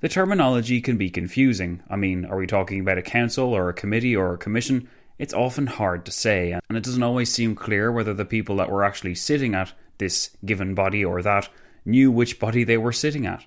The 0.00 0.08
terminology 0.08 0.80
can 0.80 0.96
be 0.96 1.10
confusing. 1.10 1.82
I 1.90 1.96
mean, 1.96 2.24
are 2.24 2.38
we 2.38 2.46
talking 2.46 2.80
about 2.80 2.98
a 2.98 3.02
council 3.02 3.52
or 3.52 3.68
a 3.68 3.74
committee 3.74 4.16
or 4.16 4.32
a 4.32 4.38
commission? 4.38 4.88
It's 5.18 5.34
often 5.34 5.66
hard 5.66 6.06
to 6.06 6.10
say, 6.10 6.52
and 6.52 6.76
it 6.76 6.82
doesn't 6.82 7.02
always 7.02 7.30
seem 7.30 7.54
clear 7.54 7.92
whether 7.92 8.14
the 8.14 8.24
people 8.24 8.56
that 8.56 8.70
were 8.70 8.82
actually 8.82 9.14
sitting 9.14 9.54
at 9.54 9.72
this 9.98 10.30
given 10.44 10.74
body 10.74 11.04
or 11.04 11.20
that 11.22 11.50
knew 11.84 12.10
which 12.10 12.40
body 12.40 12.64
they 12.64 12.78
were 12.78 12.92
sitting 12.92 13.26
at. 13.26 13.44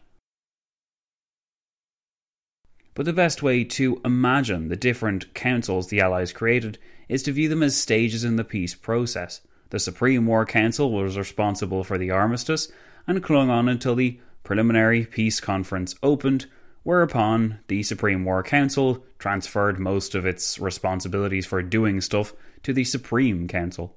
But 2.93 3.05
the 3.05 3.13
best 3.13 3.43
way 3.43 3.63
to 3.63 3.99
imagine 4.05 4.69
the 4.69 4.75
different 4.75 5.33
councils 5.33 5.87
the 5.87 6.01
Allies 6.01 6.31
created 6.31 6.77
is 7.09 7.23
to 7.23 7.31
view 7.31 7.49
them 7.49 7.63
as 7.63 7.75
stages 7.75 8.23
in 8.23 8.35
the 8.35 8.43
peace 8.43 8.75
process. 8.75 9.41
The 9.69 9.79
Supreme 9.79 10.25
War 10.25 10.45
Council 10.45 10.91
was 10.91 11.17
responsible 11.17 11.83
for 11.83 11.97
the 11.97 12.11
armistice 12.11 12.71
and 13.07 13.23
clung 13.23 13.49
on 13.49 13.69
until 13.69 13.95
the 13.95 14.19
preliminary 14.43 15.05
peace 15.05 15.39
conference 15.39 15.95
opened, 16.03 16.45
whereupon 16.83 17.59
the 17.67 17.83
Supreme 17.83 18.23
War 18.23 18.43
Council 18.43 19.03
transferred 19.19 19.79
most 19.79 20.13
of 20.13 20.25
its 20.25 20.59
responsibilities 20.59 21.45
for 21.45 21.61
doing 21.63 22.01
stuff 22.01 22.33
to 22.63 22.73
the 22.73 22.83
Supreme 22.83 23.47
Council. 23.47 23.95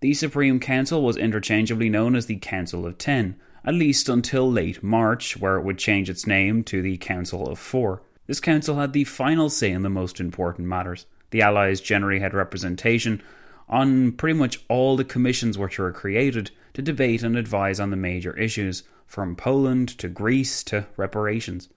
The 0.00 0.14
Supreme 0.14 0.60
Council 0.60 1.02
was 1.02 1.16
interchangeably 1.16 1.88
known 1.88 2.14
as 2.14 2.26
the 2.26 2.36
Council 2.36 2.86
of 2.86 2.98
Ten, 2.98 3.36
at 3.64 3.74
least 3.74 4.08
until 4.08 4.50
late 4.50 4.82
March, 4.82 5.36
where 5.36 5.56
it 5.56 5.64
would 5.64 5.78
change 5.78 6.08
its 6.08 6.26
name 6.26 6.62
to 6.64 6.82
the 6.82 6.96
Council 6.96 7.48
of 7.48 7.58
Four. 7.58 8.02
This 8.26 8.40
council 8.40 8.76
had 8.76 8.92
the 8.92 9.04
final 9.04 9.48
say 9.50 9.70
in 9.70 9.82
the 9.82 9.88
most 9.88 10.20
important 10.20 10.68
matters. 10.68 11.06
The 11.30 11.42
Allies 11.42 11.80
generally 11.80 12.20
had 12.20 12.34
representation 12.34 13.22
on 13.68 14.12
pretty 14.12 14.38
much 14.38 14.60
all 14.68 14.96
the 14.96 15.04
commissions 15.04 15.58
which 15.58 15.78
were 15.78 15.92
created 15.92 16.50
to 16.74 16.82
debate 16.82 17.22
and 17.22 17.36
advise 17.36 17.80
on 17.80 17.90
the 17.90 17.96
major 17.96 18.36
issues, 18.36 18.82
from 19.06 19.34
Poland 19.34 19.88
to 19.98 20.08
Greece 20.08 20.62
to 20.64 20.86
reparations. 20.96 21.68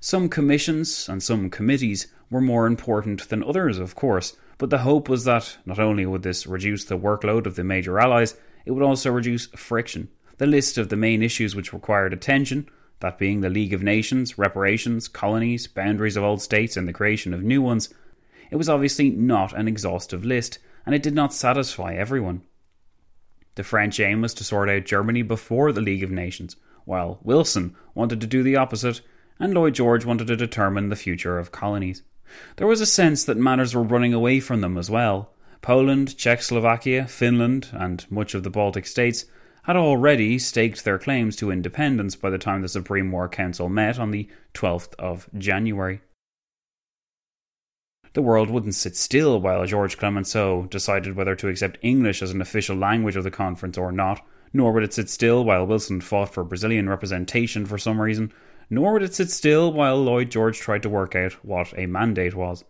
Some 0.00 0.28
commissions 0.28 1.08
and 1.08 1.22
some 1.22 1.50
committees 1.50 2.06
were 2.30 2.40
more 2.40 2.66
important 2.66 3.28
than 3.28 3.42
others, 3.42 3.78
of 3.78 3.94
course, 3.94 4.36
but 4.58 4.70
the 4.70 4.78
hope 4.78 5.08
was 5.08 5.24
that 5.24 5.58
not 5.66 5.78
only 5.78 6.06
would 6.06 6.22
this 6.22 6.46
reduce 6.46 6.84
the 6.84 6.98
workload 6.98 7.46
of 7.46 7.56
the 7.56 7.64
major 7.64 7.98
allies, 7.98 8.36
it 8.64 8.70
would 8.70 8.82
also 8.82 9.10
reduce 9.10 9.46
friction. 9.48 10.08
The 10.38 10.46
list 10.46 10.78
of 10.78 10.88
the 10.88 10.96
main 10.96 11.22
issues 11.22 11.54
which 11.54 11.72
required 11.72 12.12
attention, 12.12 12.68
that 13.00 13.18
being 13.18 13.40
the 13.40 13.50
League 13.50 13.74
of 13.74 13.82
Nations, 13.82 14.38
reparations, 14.38 15.08
colonies, 15.08 15.66
boundaries 15.66 16.16
of 16.16 16.24
old 16.24 16.40
states, 16.40 16.76
and 16.76 16.88
the 16.88 16.92
creation 16.92 17.34
of 17.34 17.42
new 17.42 17.60
ones, 17.60 17.92
it 18.50 18.56
was 18.56 18.68
obviously 18.68 19.10
not 19.10 19.52
an 19.52 19.68
exhaustive 19.68 20.24
list, 20.24 20.58
and 20.86 20.94
it 20.94 21.02
did 21.02 21.14
not 21.14 21.34
satisfy 21.34 21.94
everyone. 21.94 22.42
The 23.56 23.64
French 23.64 23.98
aim 24.00 24.20
was 24.20 24.34
to 24.34 24.44
sort 24.44 24.70
out 24.70 24.84
Germany 24.84 25.22
before 25.22 25.72
the 25.72 25.80
League 25.80 26.02
of 26.02 26.10
Nations, 26.10 26.56
while 26.84 27.18
Wilson 27.22 27.74
wanted 27.94 28.20
to 28.20 28.26
do 28.26 28.42
the 28.42 28.56
opposite 28.56 29.00
and 29.38 29.52
Lloyd 29.52 29.74
George 29.74 30.04
wanted 30.04 30.28
to 30.28 30.36
determine 30.36 30.88
the 30.88 30.96
future 30.96 31.38
of 31.38 31.52
colonies. 31.52 32.02
There 32.56 32.66
was 32.66 32.80
a 32.80 32.86
sense 32.86 33.24
that 33.24 33.36
matters 33.36 33.74
were 33.74 33.82
running 33.82 34.14
away 34.14 34.40
from 34.40 34.60
them 34.60 34.76
as 34.76 34.90
well. 34.90 35.32
Poland, 35.62 36.16
Czechoslovakia, 36.16 37.06
Finland, 37.06 37.68
and 37.72 38.04
much 38.10 38.34
of 38.34 38.42
the 38.42 38.50
Baltic 38.50 38.86
states 38.86 39.24
had 39.64 39.76
already 39.76 40.38
staked 40.38 40.84
their 40.84 40.98
claims 40.98 41.34
to 41.36 41.50
independence 41.50 42.14
by 42.14 42.30
the 42.30 42.38
time 42.38 42.62
the 42.62 42.68
Supreme 42.68 43.10
War 43.10 43.28
Council 43.28 43.68
met 43.68 43.98
on 43.98 44.10
the 44.10 44.28
12th 44.54 44.94
of 44.98 45.28
January. 45.36 46.00
The 48.16 48.22
world 48.22 48.48
wouldn't 48.48 48.74
sit 48.74 48.96
still 48.96 49.38
while 49.42 49.66
George 49.66 49.98
Clemenceau 49.98 50.68
decided 50.70 51.16
whether 51.16 51.36
to 51.36 51.48
accept 51.48 51.76
English 51.82 52.22
as 52.22 52.30
an 52.30 52.40
official 52.40 52.74
language 52.74 53.14
of 53.14 53.24
the 53.24 53.30
conference 53.30 53.76
or 53.76 53.92
not, 53.92 54.26
nor 54.54 54.72
would 54.72 54.84
it 54.84 54.94
sit 54.94 55.10
still 55.10 55.44
while 55.44 55.66
Wilson 55.66 56.00
fought 56.00 56.32
for 56.32 56.42
Brazilian 56.42 56.88
representation 56.88 57.66
for 57.66 57.76
some 57.76 58.00
reason, 58.00 58.32
nor 58.70 58.94
would 58.94 59.02
it 59.02 59.14
sit 59.14 59.30
still 59.30 59.70
while 59.70 60.02
Lloyd 60.02 60.30
George 60.30 60.58
tried 60.58 60.82
to 60.84 60.88
work 60.88 61.14
out 61.14 61.34
what 61.44 61.74
a 61.76 61.84
mandate 61.84 62.34
was. 62.34 62.64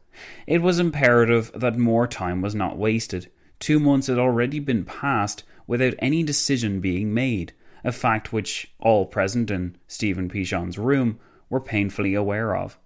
It 0.49 0.63
was 0.63 0.81
imperative 0.81 1.53
that 1.55 1.79
more 1.79 2.09
time 2.09 2.43
was 2.43 2.57
not 2.57 2.77
wasted. 2.77 3.31
Two 3.61 3.79
months 3.79 4.09
had 4.09 4.19
already 4.19 4.59
been 4.59 4.85
passed 4.85 5.45
without 5.69 5.95
any 6.01 6.25
decision 6.25 6.81
being 6.81 7.15
made, 7.15 7.53
a 7.85 7.93
fact 7.93 8.33
which 8.33 8.75
all 8.81 9.07
present 9.07 9.53
in 9.53 9.77
Stephen 9.87 10.29
Pichon's 10.29 10.77
room 10.77 11.21
were 11.49 11.61
painfully 11.61 12.15
aware 12.15 12.57
of. 12.57 12.77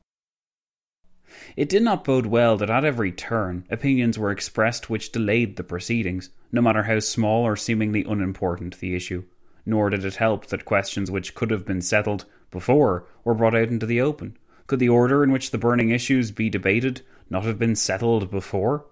It 1.57 1.69
did 1.69 1.83
not 1.83 2.05
bode 2.05 2.27
well 2.27 2.57
that 2.57 2.71
at 2.71 2.85
every 2.85 3.13
turn 3.13 3.65
opinions 3.71 4.19
were 4.19 4.31
expressed 4.31 4.91
which 4.91 5.13
delayed 5.13 5.57
the 5.57 5.65
proceedings, 5.65 6.31
no 6.53 6.61
matter 6.61 6.85
how 6.85 7.01
small 7.01 7.45
or 7.45 7.57
seemingly 7.57 8.05
unimportant 8.05 8.79
the 8.79 8.95
issue. 8.95 9.25
Nor 9.67 9.91
did 9.91 10.05
it 10.05 10.17
help 10.17 10.47
that 10.47 10.65
questions 10.65 11.11
which 11.11 11.35
could 11.35 11.51
have 11.51 11.67
been 11.67 11.83
settled 11.83 12.25
before 12.51 13.07
were 13.25 13.35
brought 13.35 13.55
out 13.55 13.69
into 13.69 13.87
the 13.87 14.01
open. 14.01 14.37
Could 14.67 14.79
the 14.79 14.89
order 14.89 15.25
in 15.25 15.33
which 15.33 15.51
the 15.51 15.59
burning 15.59 15.91
issues 15.91 16.31
be 16.31 16.49
debated 16.49 17.03
not 17.29 17.45
have 17.45 17.59
been 17.59 17.77
settled 17.77 18.31
before? 18.31 18.87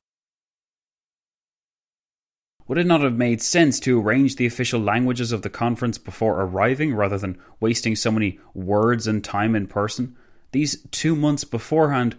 Would 2.66 2.78
it 2.78 2.86
not 2.86 3.00
have 3.00 3.16
made 3.16 3.40
sense 3.40 3.80
to 3.80 4.00
arrange 4.00 4.36
the 4.36 4.44
official 4.44 4.80
languages 4.80 5.32
of 5.32 5.40
the 5.40 5.48
conference 5.48 5.96
before 5.96 6.40
arriving 6.42 6.94
rather 6.94 7.16
than 7.16 7.38
wasting 7.60 7.96
so 7.96 8.10
many 8.10 8.38
words 8.52 9.06
and 9.06 9.24
time 9.24 9.56
in 9.56 9.66
person? 9.66 10.16
These 10.52 10.82
two 10.90 11.16
months 11.16 11.44
beforehand, 11.44 12.16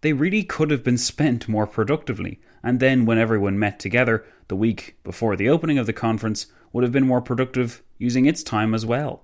they 0.00 0.12
really 0.12 0.42
could 0.42 0.70
have 0.70 0.84
been 0.84 0.98
spent 0.98 1.48
more 1.48 1.66
productively, 1.66 2.40
and 2.62 2.80
then 2.80 3.06
when 3.06 3.18
everyone 3.18 3.58
met 3.58 3.78
together 3.78 4.24
the 4.48 4.56
week 4.56 4.96
before 5.04 5.36
the 5.36 5.48
opening 5.48 5.78
of 5.78 5.86
the 5.86 5.92
conference 5.92 6.46
would 6.72 6.84
have 6.84 6.92
been 6.92 7.06
more 7.06 7.22
productive 7.22 7.82
using 7.98 8.26
its 8.26 8.42
time 8.42 8.74
as 8.74 8.84
well. 8.84 9.22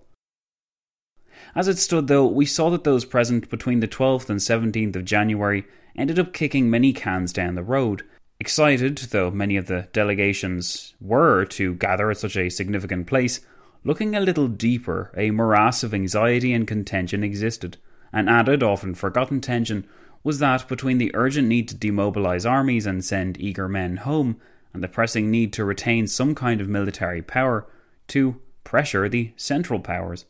As 1.55 1.69
it 1.69 1.79
stood, 1.79 2.07
though, 2.07 2.27
we 2.27 2.47
saw 2.47 2.71
that 2.71 2.85
those 2.85 3.05
present 3.05 3.51
between 3.51 3.81
the 3.81 3.89
12th 3.89 4.31
and 4.31 4.41
17th 4.41 4.97
of 4.97 5.05
January 5.05 5.65
ended 5.97 6.19
up 6.19 6.33
kicking 6.33 6.71
many 6.71 6.93
cans 6.93 7.33
down 7.33 7.55
the 7.55 7.63
road, 7.63 8.03
Excited, 8.43 8.99
though 9.13 9.31
many 9.31 9.57
of 9.57 9.67
the 9.67 9.87
delegations 9.93 10.95
were 11.01 11.45
to 11.45 11.75
gather 11.75 12.11
at 12.11 12.17
such 12.17 12.37
a 12.37 12.49
significant 12.49 13.07
place, 13.07 13.39
looking 13.85 14.17
a 14.17 14.21
little 14.21 14.49
deeper, 14.49 15.13
a 15.17 15.31
morass 15.31 15.85
of 15.85 15.95
anxiety 15.95 16.53
and 16.53 16.67
contention 16.67 17.23
existed. 17.23 17.77
An 18.13 18.29
added, 18.29 18.61
often 18.61 18.97
forgotten 18.97 19.41
tension 19.41 19.87
was 20.25 20.39
that 20.39 20.69
between 20.69 20.99
the 20.99 21.11
urgent 21.15 21.49
need 21.49 21.69
to 21.69 21.75
demobilize 21.75 22.47
armies 22.47 22.87
and 22.87 23.05
send 23.05 23.41
eager 23.41 23.69
men 23.69 23.97
home, 23.99 24.37
and 24.73 24.83
the 24.83 24.89
pressing 24.89 25.31
need 25.31 25.53
to 25.53 25.65
retain 25.65 26.07
some 26.07 26.35
kind 26.35 26.61
of 26.61 26.69
military 26.69 27.23
power 27.23 27.67
to 28.09 28.41
pressure 28.65 29.09
the 29.09 29.33
central 29.37 29.81
powers. 29.81 30.25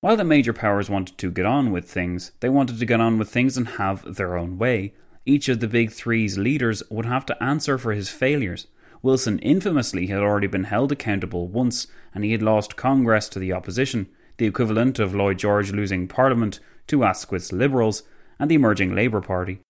While 0.00 0.16
the 0.16 0.24
major 0.24 0.52
powers 0.52 0.88
wanted 0.88 1.18
to 1.18 1.30
get 1.30 1.46
on 1.46 1.72
with 1.72 1.90
things, 1.90 2.32
they 2.40 2.48
wanted 2.48 2.78
to 2.78 2.86
get 2.86 3.00
on 3.00 3.18
with 3.18 3.28
things 3.28 3.56
and 3.56 3.66
have 3.70 4.16
their 4.16 4.36
own 4.36 4.58
way. 4.58 4.94
Each 5.24 5.48
of 5.48 5.58
the 5.60 5.66
Big 5.66 5.90
Three's 5.90 6.38
leaders 6.38 6.82
would 6.90 7.06
have 7.06 7.26
to 7.26 7.42
answer 7.42 7.76
for 7.76 7.92
his 7.92 8.08
failures. 8.08 8.68
Wilson 9.02 9.38
infamously 9.40 10.06
had 10.06 10.20
already 10.20 10.46
been 10.46 10.64
held 10.64 10.92
accountable 10.92 11.48
once, 11.48 11.88
and 12.14 12.24
he 12.24 12.32
had 12.32 12.42
lost 12.42 12.76
Congress 12.76 13.28
to 13.30 13.38
the 13.38 13.52
opposition, 13.52 14.08
the 14.38 14.46
equivalent 14.46 14.98
of 14.98 15.14
Lloyd 15.14 15.38
George 15.38 15.72
losing 15.72 16.08
Parliament 16.08 16.60
to 16.88 17.04
Asquith's 17.04 17.52
Liberals 17.52 18.02
and 18.38 18.50
the 18.50 18.54
emerging 18.54 18.94
Labour 18.94 19.20
Party. 19.20 19.60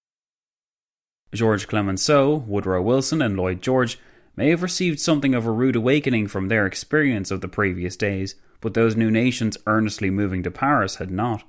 George 1.32 1.66
Clemenceau, 1.66 2.36
Woodrow 2.46 2.82
Wilson, 2.82 3.20
and 3.20 3.36
Lloyd 3.36 3.62
George 3.62 3.98
may 4.36 4.50
have 4.50 4.62
received 4.62 5.00
something 5.00 5.34
of 5.34 5.46
a 5.46 5.50
rude 5.50 5.76
awakening 5.76 6.26
from 6.28 6.48
their 6.48 6.66
experience 6.66 7.30
of 7.30 7.40
the 7.40 7.48
previous 7.48 7.96
days, 7.96 8.34
but 8.60 8.74
those 8.74 8.96
new 8.96 9.10
nations 9.10 9.56
earnestly 9.66 10.10
moving 10.10 10.42
to 10.42 10.50
Paris 10.50 10.96
had 10.96 11.10
not. 11.10 11.44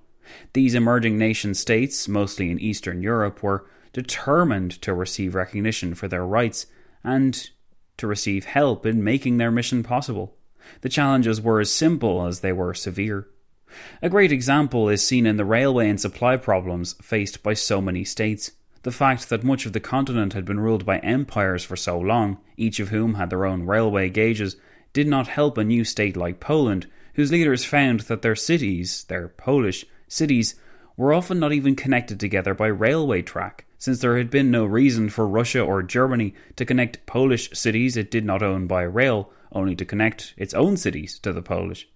These 0.54 0.76
emerging 0.76 1.18
nation 1.18 1.54
states, 1.54 2.08
mostly 2.08 2.50
in 2.50 2.60
Eastern 2.60 3.02
Europe, 3.02 3.42
were 3.42 3.66
determined 3.94 4.82
to 4.82 4.94
receive 4.94 5.36
recognition 5.36 5.96
for 5.96 6.08
their 6.08 6.26
rights 6.26 6.66
and 7.04 7.50
to 7.98 8.08
receive 8.08 8.46
help 8.46 8.86
in 8.86 9.04
making 9.04 9.38
their 9.38 9.52
mission 9.52 9.84
possible. 9.84 10.37
The 10.82 10.90
challenges 10.90 11.42
were 11.42 11.60
as 11.60 11.72
simple 11.72 12.26
as 12.26 12.40
they 12.40 12.52
were 12.52 12.74
severe. 12.74 13.28
A 14.02 14.10
great 14.10 14.32
example 14.32 14.90
is 14.90 15.06
seen 15.06 15.26
in 15.26 15.38
the 15.38 15.46
railway 15.46 15.90
and 15.90 16.00
supply 16.00 16.38
problems 16.38 16.94
faced 17.02 17.44
by 17.44 17.54
so 17.54 17.82
many 17.82 18.04
states. 18.04 18.52
The 18.84 18.92
fact 18.92 19.30
that 19.30 19.44
much 19.44 19.66
of 19.66 19.74
the 19.74 19.80
continent 19.80 20.34
had 20.34 20.46
been 20.46 20.60
ruled 20.60 20.86
by 20.86 21.00
empires 21.00 21.64
for 21.64 21.76
so 21.76 22.00
long, 22.00 22.38
each 22.56 22.80
of 22.80 22.90
whom 22.90 23.16
had 23.16 23.30
their 23.30 23.46
own 23.46 23.64
railway 23.64 24.10
gauges, 24.10 24.56
did 24.94 25.08
not 25.08 25.28
help 25.28 25.58
a 25.58 25.64
new 25.64 25.84
state 25.84 26.16
like 26.16 26.40
Poland, 26.40 26.88
whose 27.16 27.32
leaders 27.32 27.66
found 27.66 28.02
that 28.02 28.22
their 28.22 28.36
cities, 28.36 29.04
their 29.10 29.28
Polish 29.28 29.86
cities, 30.08 30.56
were 30.96 31.14
often 31.14 31.40
not 31.40 31.54
even 31.54 31.76
connected 31.76 32.20
together 32.20 32.54
by 32.54 32.68
railway 32.68 33.22
track, 33.22 33.66
since 33.78 34.00
there 34.00 34.18
had 34.18 34.30
been 34.30 34.50
no 34.50 34.66
reason 34.66 35.10
for 35.10 35.28
Russia 35.28 35.62
or 35.62 35.84
Germany 35.84 36.34
to 36.56 36.66
connect 36.66 37.06
Polish 37.06 37.50
cities 37.54 37.96
it 37.96 38.10
did 38.10 38.26
not 38.26 38.42
own 38.42 38.68
by 38.68 38.82
rail, 38.84 39.32
only 39.52 39.76
to 39.76 39.86
connect 39.86 40.34
its 40.38 40.54
own 40.54 40.78
cities 40.78 41.20
to 41.20 41.32
the 41.32 41.42
Polish. 41.42 41.88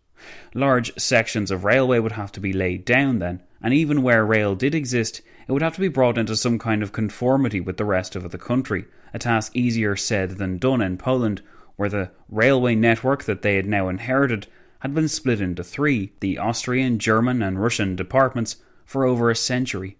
Large 0.53 0.99
sections 0.99 1.49
of 1.49 1.63
railway 1.63 1.99
would 1.99 2.11
have 2.11 2.31
to 2.33 2.39
be 2.39 2.53
laid 2.53 2.85
down 2.85 3.19
then, 3.19 3.41
and 3.61 3.73
even 3.73 4.03
where 4.03 4.25
rail 4.25 4.55
did 4.55 4.75
exist, 4.75 5.21
it 5.47 5.51
would 5.51 5.61
have 5.61 5.75
to 5.75 5.81
be 5.81 5.87
brought 5.87 6.17
into 6.17 6.35
some 6.35 6.59
kind 6.59 6.83
of 6.83 6.91
conformity 6.91 7.59
with 7.59 7.77
the 7.77 7.85
rest 7.85 8.15
of 8.15 8.29
the 8.29 8.37
country, 8.37 8.85
a 9.13 9.19
task 9.19 9.55
easier 9.55 9.95
said 9.95 10.31
than 10.31 10.57
done 10.57 10.81
in 10.81 10.97
Poland, 10.97 11.41
where 11.75 11.89
the 11.89 12.11
railway 12.29 12.75
network 12.75 13.23
that 13.23 13.41
they 13.41 13.55
had 13.55 13.65
now 13.65 13.89
inherited 13.89 14.47
had 14.79 14.93
been 14.93 15.07
split 15.07 15.41
into 15.41 15.63
three 15.63 16.13
the 16.19 16.37
Austrian, 16.37 16.99
German, 16.99 17.41
and 17.41 17.61
Russian 17.61 17.95
departments 17.95 18.57
for 18.85 19.05
over 19.05 19.29
a 19.29 19.35
century. 19.35 19.97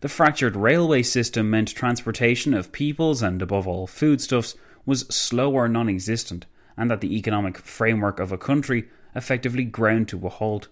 The 0.00 0.08
fractured 0.08 0.56
railway 0.56 1.02
system 1.02 1.50
meant 1.50 1.74
transportation 1.74 2.54
of 2.54 2.72
peoples 2.72 3.22
and, 3.22 3.40
above 3.40 3.66
all, 3.68 3.86
foodstuffs 3.86 4.56
was 4.84 5.06
slow 5.08 5.52
or 5.52 5.68
non 5.68 5.88
existent, 5.88 6.46
and 6.76 6.90
that 6.90 7.00
the 7.00 7.16
economic 7.16 7.58
framework 7.58 8.20
of 8.20 8.32
a 8.32 8.38
country 8.38 8.88
effectively 9.14 9.64
ground 9.64 10.08
to 10.08 10.26
a 10.26 10.28
halt. 10.28 10.68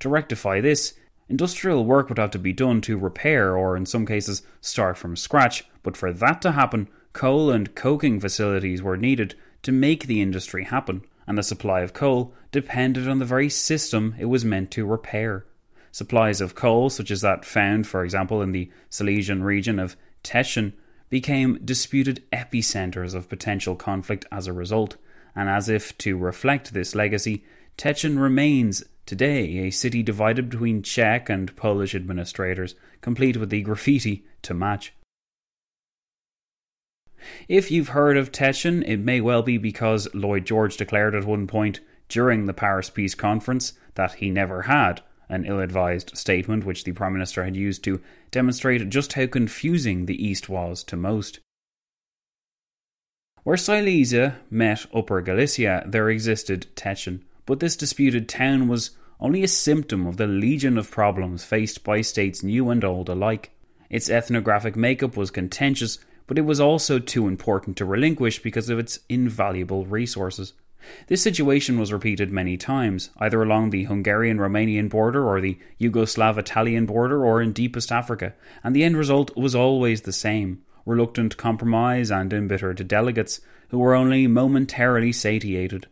To 0.00 0.08
rectify 0.08 0.60
this, 0.60 0.94
industrial 1.28 1.84
work 1.84 2.08
would 2.08 2.18
have 2.18 2.32
to 2.32 2.38
be 2.38 2.52
done 2.52 2.80
to 2.82 2.98
repair 2.98 3.56
or, 3.56 3.76
in 3.76 3.86
some 3.86 4.06
cases, 4.06 4.42
start 4.60 4.98
from 4.98 5.16
scratch, 5.16 5.64
but 5.82 5.96
for 5.96 6.12
that 6.12 6.42
to 6.42 6.52
happen, 6.52 6.88
coal 7.12 7.50
and 7.50 7.74
coking 7.74 8.20
facilities 8.20 8.82
were 8.82 8.96
needed 8.96 9.34
to 9.62 9.72
make 9.72 10.06
the 10.06 10.20
industry 10.20 10.64
happen, 10.64 11.02
and 11.26 11.38
the 11.38 11.42
supply 11.42 11.80
of 11.80 11.94
coal 11.94 12.34
depended 12.50 13.08
on 13.08 13.18
the 13.18 13.24
very 13.24 13.48
system 13.48 14.14
it 14.18 14.26
was 14.26 14.44
meant 14.44 14.70
to 14.72 14.84
repair. 14.84 15.46
Supplies 15.94 16.40
of 16.40 16.56
coal, 16.56 16.90
such 16.90 17.12
as 17.12 17.20
that 17.20 17.44
found, 17.44 17.86
for 17.86 18.02
example, 18.02 18.42
in 18.42 18.50
the 18.50 18.68
Silesian 18.90 19.44
region 19.44 19.78
of 19.78 19.96
Teschen, 20.24 20.72
became 21.08 21.60
disputed 21.64 22.24
epicenters 22.32 23.14
of 23.14 23.28
potential 23.28 23.76
conflict 23.76 24.26
as 24.32 24.48
a 24.48 24.52
result, 24.52 24.96
and 25.36 25.48
as 25.48 25.68
if 25.68 25.96
to 25.98 26.18
reflect 26.18 26.74
this 26.74 26.96
legacy, 26.96 27.44
Teschen 27.78 28.18
remains 28.18 28.82
today 29.06 29.58
a 29.58 29.70
city 29.70 30.02
divided 30.02 30.50
between 30.50 30.82
Czech 30.82 31.28
and 31.28 31.54
Polish 31.54 31.94
administrators, 31.94 32.74
complete 33.00 33.36
with 33.36 33.50
the 33.50 33.62
graffiti 33.62 34.24
to 34.42 34.52
match. 34.52 34.92
If 37.46 37.70
you've 37.70 37.90
heard 37.90 38.16
of 38.16 38.32
Teschen, 38.32 38.82
it 38.84 38.98
may 38.98 39.20
well 39.20 39.42
be 39.42 39.58
because 39.58 40.12
Lloyd 40.12 40.44
George 40.44 40.76
declared 40.76 41.14
at 41.14 41.24
one 41.24 41.46
point 41.46 41.78
during 42.08 42.46
the 42.46 42.52
Paris 42.52 42.90
Peace 42.90 43.14
Conference 43.14 43.74
that 43.94 44.14
he 44.14 44.28
never 44.28 44.62
had 44.62 45.00
an 45.28 45.44
ill 45.44 45.60
advised 45.60 46.16
statement 46.16 46.64
which 46.64 46.84
the 46.84 46.92
Prime 46.92 47.12
Minister 47.12 47.44
had 47.44 47.56
used 47.56 47.84
to 47.84 48.00
demonstrate 48.30 48.88
just 48.88 49.14
how 49.14 49.26
confusing 49.26 50.06
the 50.06 50.24
East 50.24 50.48
was 50.48 50.84
to 50.84 50.96
most. 50.96 51.40
Where 53.42 53.56
Silesia 53.56 54.38
met 54.50 54.86
Upper 54.94 55.20
Galicia, 55.20 55.84
there 55.86 56.08
existed 56.08 56.66
Teschen, 56.74 57.20
but 57.46 57.60
this 57.60 57.76
disputed 57.76 58.28
town 58.28 58.68
was 58.68 58.92
only 59.20 59.42
a 59.42 59.48
symptom 59.48 60.06
of 60.06 60.16
the 60.16 60.26
legion 60.26 60.78
of 60.78 60.90
problems 60.90 61.44
faced 61.44 61.84
by 61.84 62.00
states 62.00 62.42
new 62.42 62.70
and 62.70 62.84
old 62.84 63.08
alike. 63.08 63.50
Its 63.90 64.10
ethnographic 64.10 64.76
makeup 64.76 65.16
was 65.16 65.30
contentious, 65.30 65.98
but 66.26 66.38
it 66.38 66.42
was 66.42 66.58
also 66.58 66.98
too 66.98 67.28
important 67.28 67.76
to 67.76 67.84
relinquish 67.84 68.42
because 68.42 68.70
of 68.70 68.78
its 68.78 69.00
invaluable 69.08 69.84
resources. 69.84 70.54
This 71.06 71.22
situation 71.22 71.78
was 71.78 71.92
repeated 71.92 72.30
many 72.30 72.56
times, 72.56 73.10
either 73.18 73.42
along 73.42 73.70
the 73.70 73.84
Hungarian 73.84 74.38
Romanian 74.38 74.88
border 74.88 75.24
or 75.24 75.40
the 75.40 75.58
Yugoslav 75.80 76.38
Italian 76.38 76.86
border 76.86 77.24
or 77.24 77.40
in 77.40 77.52
deepest 77.52 77.92
Africa, 77.92 78.34
and 78.62 78.74
the 78.74 78.84
end 78.84 78.96
result 78.96 79.36
was 79.36 79.54
always 79.54 80.02
the 80.02 80.12
same 80.12 80.62
reluctant 80.86 81.36
compromise 81.36 82.10
and 82.10 82.32
embittered 82.32 82.86
delegates 82.88 83.40
who 83.68 83.78
were 83.78 83.94
only 83.94 84.26
momentarily 84.26 85.12
satiated. 85.12 85.86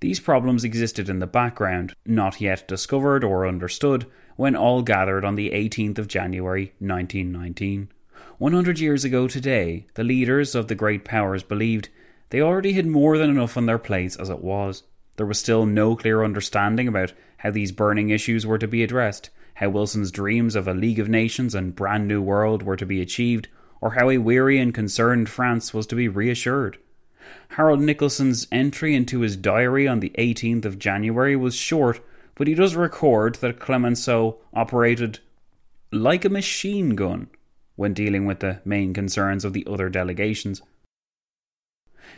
These 0.00 0.20
problems 0.20 0.62
existed 0.62 1.08
in 1.08 1.18
the 1.18 1.26
background, 1.26 1.92
not 2.06 2.40
yet 2.40 2.68
discovered 2.68 3.24
or 3.24 3.46
understood, 3.48 4.06
when 4.36 4.54
all 4.54 4.82
gathered 4.82 5.24
on 5.24 5.34
the 5.34 5.50
18th 5.50 5.98
of 5.98 6.06
January 6.06 6.72
1919. 6.78 7.88
100 8.38 8.78
years 8.78 9.04
ago 9.04 9.26
today, 9.26 9.84
the 9.94 10.04
leaders 10.04 10.54
of 10.54 10.68
the 10.68 10.74
great 10.76 11.04
powers 11.04 11.42
believed 11.42 11.88
they 12.30 12.40
already 12.40 12.74
had 12.74 12.86
more 12.86 13.18
than 13.18 13.30
enough 13.30 13.56
on 13.56 13.66
their 13.66 13.78
plates 13.78 14.14
as 14.14 14.30
it 14.30 14.38
was. 14.38 14.84
There 15.16 15.26
was 15.26 15.40
still 15.40 15.66
no 15.66 15.96
clear 15.96 16.22
understanding 16.22 16.86
about 16.86 17.12
how 17.38 17.50
these 17.50 17.72
burning 17.72 18.10
issues 18.10 18.46
were 18.46 18.58
to 18.58 18.68
be 18.68 18.84
addressed, 18.84 19.30
how 19.54 19.70
Wilson's 19.70 20.12
dreams 20.12 20.54
of 20.54 20.68
a 20.68 20.72
League 20.72 21.00
of 21.00 21.08
Nations 21.08 21.52
and 21.52 21.74
brand 21.74 22.06
new 22.06 22.22
world 22.22 22.62
were 22.62 22.76
to 22.76 22.86
be 22.86 23.00
achieved, 23.00 23.48
or 23.80 23.94
how 23.94 24.08
a 24.08 24.18
weary 24.18 24.60
and 24.60 24.72
concerned 24.72 25.28
France 25.28 25.74
was 25.74 25.88
to 25.88 25.96
be 25.96 26.06
reassured. 26.06 26.78
Harold 27.48 27.80
Nicolson's 27.80 28.46
entry 28.52 28.94
into 28.94 29.18
his 29.18 29.36
diary 29.36 29.88
on 29.88 29.98
the 29.98 30.12
18th 30.16 30.64
of 30.64 30.78
January 30.78 31.34
was 31.34 31.56
short, 31.56 32.00
but 32.36 32.46
he 32.46 32.54
does 32.54 32.76
record 32.76 33.34
that 33.36 33.58
Clemenceau 33.58 34.38
operated 34.54 35.18
like 35.90 36.24
a 36.24 36.28
machine 36.28 36.94
gun 36.94 37.28
when 37.78 37.94
dealing 37.94 38.26
with 38.26 38.40
the 38.40 38.60
main 38.64 38.92
concerns 38.92 39.44
of 39.44 39.52
the 39.52 39.64
other 39.70 39.88
delegations. 39.88 40.60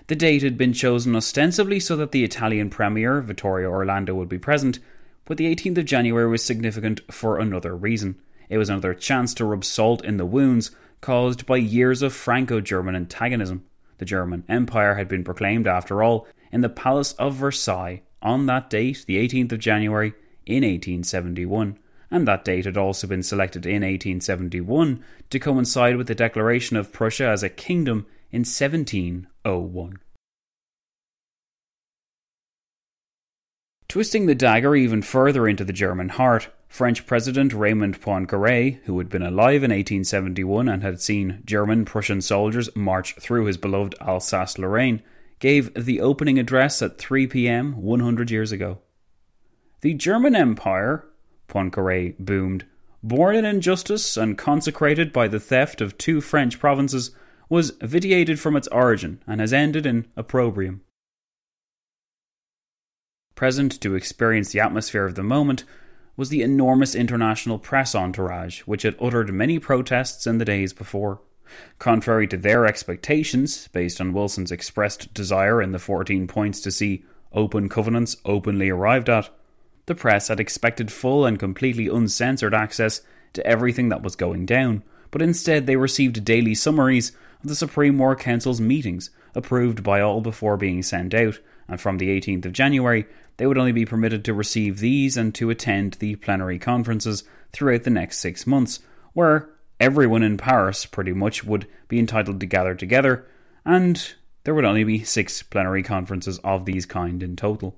The 0.07 0.17
date 0.17 0.43
had 0.43 0.57
been 0.57 0.73
chosen 0.73 1.15
ostensibly 1.15 1.79
so 1.79 1.97
that 1.97 2.13
the 2.13 2.25
Italian 2.25 2.71
Premier, 2.71 3.21
Vittorio 3.21 3.69
Orlando, 3.69 4.15
would 4.15 4.31
be 4.31 4.39
present, 4.39 4.79
but 5.27 5.37
the 5.37 5.55
18th 5.55 5.77
of 5.77 5.85
January 5.85 6.27
was 6.27 6.43
significant 6.43 7.03
for 7.13 7.39
another 7.39 7.77
reason. 7.77 8.19
It 8.49 8.57
was 8.57 8.71
another 8.71 8.95
chance 8.95 9.35
to 9.35 9.45
rub 9.45 9.63
salt 9.63 10.03
in 10.03 10.17
the 10.17 10.25
wounds 10.25 10.71
caused 11.03 11.45
by 11.45 11.59
years 11.59 12.01
of 12.01 12.15
Franco 12.15 12.63
German 12.63 12.97
antagonism. 12.97 13.63
The 13.99 14.07
German 14.07 14.45
Empire 14.49 14.95
had 14.95 15.09
been 15.09 15.25
proclaimed, 15.25 15.67
after 15.67 16.03
all, 16.03 16.27
in 16.51 16.63
the 16.63 16.71
Palace 16.71 17.13
of 17.13 17.35
Versailles 17.35 18.01
on 18.23 18.47
that 18.47 18.71
date, 18.71 19.05
the 19.07 19.19
18th 19.19 19.53
of 19.53 19.59
January, 19.59 20.15
in 20.47 20.63
1871 20.65 21.77
and 22.11 22.27
that 22.27 22.45
date 22.45 22.65
had 22.65 22.77
also 22.77 23.07
been 23.07 23.23
selected 23.23 23.65
in 23.65 23.83
1871 23.83 25.05
to 25.31 25.39
coincide 25.39 25.97
with 25.97 26.09
the 26.09 26.15
declaration 26.15 26.77
of 26.77 26.93
Prussia 26.93 27.27
as 27.27 27.43
a 27.43 27.49
kingdom 27.49 28.07
in 28.31 28.41
1701. 28.41 29.99
Twisting 33.89 34.27
the 34.27 34.35
dagger 34.37 34.77
even 34.77 35.03
further 35.03 35.49
into 35.49 35.65
the 35.65 35.73
German 35.73 36.11
heart, 36.11 36.49
French 36.69 37.07
President 37.07 37.53
Raymond 37.53 38.01
Poincaré, 38.01 38.79
who 38.85 38.97
had 38.99 39.09
been 39.09 39.23
alive 39.23 39.65
in 39.65 39.73
1871 39.73 40.69
and 40.69 40.85
had 40.85 41.01
seen 41.01 41.43
German 41.45 41.85
Prussian 41.85 42.21
soldiers 42.21 42.75
march 42.77 43.17
through 43.17 43.47
his 43.47 43.57
beloved 43.57 43.97
Alsace 44.01 44.59
Lorraine, 44.59 45.03
gave 45.41 45.75
the 45.75 46.01
opening 46.01 46.39
address 46.39 46.81
at 46.81 46.99
3 46.99 47.27
pm 47.27 47.83
100 47.83 48.31
years 48.31 48.53
ago. 48.53 48.79
The 49.81 49.95
German 49.95 50.37
Empire, 50.37 51.10
Poincaré 51.51 52.17
boomed, 52.19 52.65
born 53.03 53.35
in 53.37 53.45
injustice 53.45 54.17
and 54.17 54.39
consecrated 54.39 55.13
by 55.13 55.29
the 55.29 55.41
theft 55.41 55.81
of 55.81 55.99
two 55.99 56.21
French 56.21 56.59
provinces, 56.59 57.11
was 57.49 57.73
vitiated 57.83 58.39
from 58.39 58.57
its 58.57 58.69
origin 58.69 59.21
and 59.27 59.41
has 59.41 59.53
ended 59.53 59.85
in 59.85 60.07
opprobrium. 60.17 60.81
Present 63.35 63.81
to 63.81 63.95
experience 63.95 64.53
the 64.53 64.61
atmosphere 64.61 65.07
of 65.07 65.15
the 65.17 65.23
moment 65.23 65.65
was 66.17 66.29
the 66.29 66.43
enormous 66.43 66.95
international 66.95 67.59
press 67.59 67.95
entourage, 67.95 68.61
which 68.61 68.83
had 68.83 68.97
uttered 69.01 69.33
many 69.33 69.59
protests 69.59 70.27
in 70.27 70.39
the 70.39 70.45
days 70.45 70.73
before. 70.73 71.21
Contrary 71.79 72.27
to 72.29 72.37
their 72.37 72.67
expectations, 72.67 73.69
based 73.73 74.01
on 74.01 74.13
Wilson's 74.13 74.53
expressed 74.53 75.13
desire 75.15 75.61
in 75.61 75.73
the 75.73 75.79
14 75.79 76.29
points 76.29 76.61
to 76.61 76.71
see 76.71 77.05
open 77.33 77.69
covenants 77.69 78.17
openly 78.25 78.69
arrived 78.69 79.09
at, 79.09 79.31
the 79.91 79.95
press 79.97 80.29
had 80.29 80.39
expected 80.39 80.93
full 80.93 81.27
and 81.27 81.37
completely 81.37 81.89
uncensored 81.89 82.55
access 82.55 83.01
to 83.33 83.45
everything 83.45 83.89
that 83.89 84.05
was 84.05 84.15
going 84.15 84.47
down, 84.47 84.85
but 85.11 85.21
instead 85.21 85.67
they 85.67 85.75
received 85.75 86.25
daily 86.25 86.55
summaries 86.55 87.11
of 87.43 87.49
the 87.49 87.57
Supreme 87.57 87.99
War 87.99 88.15
Council's 88.15 88.61
meetings, 88.61 89.11
approved 89.35 89.83
by 89.83 90.01
all 90.01 90.21
before 90.21 90.57
being 90.57 90.85
sent 90.85 91.13
out, 91.13 91.41
and 91.67 91.81
from 91.81 91.99
the 91.99 92.09
18th 92.09 92.45
of 92.45 92.53
January 92.53 93.05
they 93.37 93.49
would 93.49 93.59
only 93.59 93.73
be 93.73 93.85
permitted 93.85 94.25
to 94.25 94.33
receive 94.33 94.79
these 94.79 95.17
and 95.17 95.35
to 95.35 95.51
attend 95.51 95.95
the 95.95 96.15
plenary 96.15 96.61
conferences 96.61 97.25
throughout 97.53 97.83
the 97.83 97.91
next 97.91 98.21
six 98.21 98.47
months, 98.47 98.79
where 99.13 99.51
everyone 99.81 100.23
in 100.23 100.37
Paris 100.37 100.87
pretty 100.87 101.13
much 101.13 101.43
would 101.43 101.67
be 101.89 101.99
entitled 101.99 102.39
to 102.39 102.47
gather 102.47 102.77
together, 102.77 103.27
and 103.65 104.15
there 104.45 104.55
would 104.55 104.65
only 104.65 104.85
be 104.85 105.03
six 105.03 105.43
plenary 105.43 105.83
conferences 105.83 106.39
of 106.45 106.65
these 106.65 106.87
kind 106.87 107.25
in 107.25 107.35
total. 107.35 107.75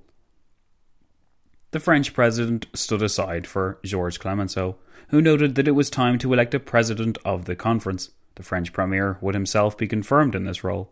The 1.73 1.79
French 1.79 2.13
president 2.13 2.67
stood 2.75 3.01
aside 3.01 3.47
for 3.47 3.79
Georges 3.83 4.19
Clemenceau, 4.19 4.75
who 5.07 5.23
noted 5.23 5.55
that 5.55 5.67
it 5.67 5.71
was 5.71 5.89
time 5.89 6.19
to 6.19 6.31
elect 6.31 6.53
a 6.53 6.59
president 6.59 7.17
of 7.25 7.45
the 7.45 7.55
conference. 7.55 8.11
The 8.35 8.43
French 8.43 8.71
premier 8.71 9.17
would 9.21 9.33
himself 9.33 9.75
be 9.75 9.87
confirmed 9.87 10.35
in 10.35 10.43
this 10.43 10.63
role. 10.63 10.91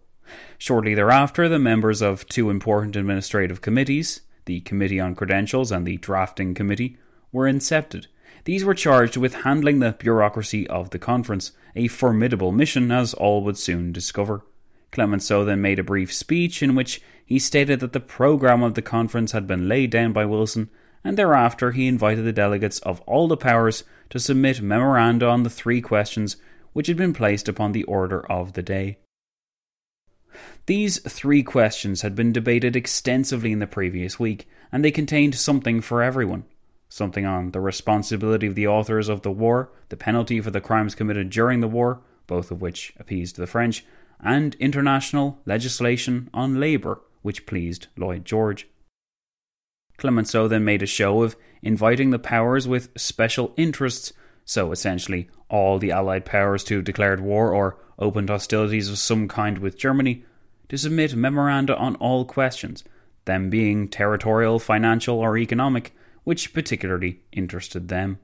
Shortly 0.57 0.95
thereafter, 0.95 1.47
the 1.47 1.59
members 1.59 2.01
of 2.01 2.25
two 2.25 2.49
important 2.49 2.95
administrative 2.95 3.61
committees, 3.61 4.21
the 4.45 4.61
Committee 4.61 4.99
on 4.99 5.13
Credentials 5.13 5.71
and 5.71 5.85
the 5.85 5.97
Drafting 5.97 6.55
Committee, 6.55 6.97
were 7.31 7.45
incepted. 7.45 8.07
These 8.45 8.65
were 8.65 8.73
charged 8.73 9.17
with 9.17 9.43
handling 9.43 9.81
the 9.81 9.91
bureaucracy 9.91 10.67
of 10.67 10.89
the 10.89 10.97
conference, 10.97 11.51
a 11.75 11.89
formidable 11.89 12.51
mission, 12.51 12.91
as 12.91 13.13
all 13.13 13.43
would 13.43 13.59
soon 13.59 13.91
discover. 13.91 14.41
Clemenceau 14.91 15.45
then 15.45 15.61
made 15.61 15.79
a 15.79 15.83
brief 15.83 16.13
speech 16.13 16.61
in 16.61 16.75
which 16.75 17.01
he 17.25 17.39
stated 17.39 17.79
that 17.79 17.93
the 17.93 17.99
programme 17.99 18.61
of 18.61 18.73
the 18.73 18.81
conference 18.81 19.31
had 19.31 19.47
been 19.47 19.67
laid 19.67 19.89
down 19.89 20.11
by 20.11 20.25
Wilson, 20.25 20.69
and 21.03 21.17
thereafter 21.17 21.71
he 21.71 21.87
invited 21.87 22.23
the 22.25 22.33
delegates 22.33 22.79
of 22.79 23.01
all 23.01 23.27
the 23.27 23.37
powers 23.37 23.83
to 24.09 24.19
submit 24.19 24.61
memoranda 24.61 25.25
on 25.27 25.43
the 25.43 25.49
three 25.49 25.81
questions 25.81 26.35
which 26.73 26.87
had 26.87 26.97
been 26.97 27.13
placed 27.13 27.47
upon 27.47 27.71
the 27.71 27.83
order 27.83 28.25
of 28.31 28.53
the 28.53 28.61
day. 28.61 28.97
These 30.65 30.99
three 30.99 31.43
questions 31.43 32.01
had 32.01 32.15
been 32.15 32.31
debated 32.31 32.75
extensively 32.75 33.51
in 33.51 33.59
the 33.59 33.67
previous 33.67 34.19
week, 34.19 34.47
and 34.71 34.83
they 34.83 34.91
contained 34.91 35.35
something 35.35 35.81
for 35.81 36.01
everyone. 36.01 36.45
Something 36.87 37.25
on 37.25 37.51
the 37.51 37.59
responsibility 37.59 38.47
of 38.47 38.55
the 38.55 38.67
authors 38.67 39.09
of 39.09 39.21
the 39.21 39.31
war, 39.31 39.71
the 39.89 39.97
penalty 39.97 40.39
for 40.41 40.51
the 40.51 40.61
crimes 40.61 40.95
committed 40.95 41.29
during 41.29 41.61
the 41.61 41.67
war, 41.67 42.01
both 42.27 42.51
of 42.51 42.61
which 42.61 42.93
appeased 42.99 43.37
the 43.37 43.47
French, 43.47 43.85
and 44.23 44.55
international 44.55 45.39
legislation 45.45 46.29
on 46.33 46.59
labour, 46.59 47.01
which 47.21 47.45
pleased 47.45 47.87
Lloyd 47.97 48.25
George. 48.25 48.67
Clemenceau 49.97 50.47
then 50.47 50.63
made 50.63 50.81
a 50.81 50.87
show 50.87 51.21
of 51.21 51.35
inviting 51.61 52.09
the 52.09 52.19
powers 52.19 52.67
with 52.67 52.89
special 52.97 53.53
interests, 53.57 54.13
so 54.45 54.71
essentially 54.71 55.29
all 55.49 55.77
the 55.77 55.91
Allied 55.91 56.25
powers 56.25 56.63
to 56.63 56.75
have 56.75 56.83
declared 56.83 57.19
war 57.19 57.53
or 57.53 57.77
opened 57.99 58.29
hostilities 58.29 58.89
of 58.89 58.97
some 58.97 59.27
kind 59.27 59.59
with 59.59 59.77
Germany, 59.77 60.25
to 60.69 60.77
submit 60.77 61.15
memoranda 61.15 61.75
on 61.77 61.95
all 61.97 62.25
questions, 62.25 62.83
them 63.25 63.49
being 63.49 63.87
territorial, 63.87 64.57
financial, 64.57 65.19
or 65.19 65.37
economic, 65.37 65.93
which 66.23 66.53
particularly 66.53 67.21
interested 67.31 67.87
them. 67.87 68.17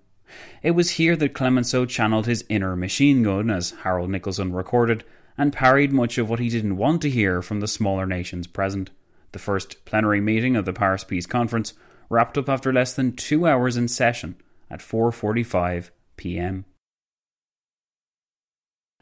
It 0.64 0.72
was 0.72 0.92
here 0.92 1.16
that 1.18 1.34
Clemenceau 1.34 1.86
channeled 1.86 2.26
his 2.26 2.44
inner 2.50 2.76
machine 2.76 3.24
gun, 3.24 3.50
as 3.50 3.72
Harold 3.84 4.10
Nicolson 4.10 4.54
recorded, 4.54 5.04
and 5.38 5.54
parried 5.54 5.92
much 5.92 6.18
of 6.18 6.30
what 6.30 6.40
he 6.40 6.50
didn't 6.50 6.78
want 6.78 7.02
to 7.02 7.10
hear 7.10 7.42
from 7.42 7.60
the 7.60 7.68
smaller 7.68 8.06
nations 8.06 8.48
present. 8.48 8.90
The 9.32 9.40
first 9.40 9.86
plenary 9.86 10.22
meeting 10.22 10.56
of 10.56 10.66
the 10.66 10.74
Paris 10.74 11.04
Peace 11.04 11.26
Conference 11.26 11.74
wrapped 12.10 12.38
up 12.38 12.50
after 12.50 12.74
less 12.74 12.94
than 12.94 13.16
2 13.16 13.46
hours 13.46 13.78
in 13.78 13.88
session 13.88 14.36
at 14.70 14.80
4:45 14.80 15.90
p.m. 16.16 16.66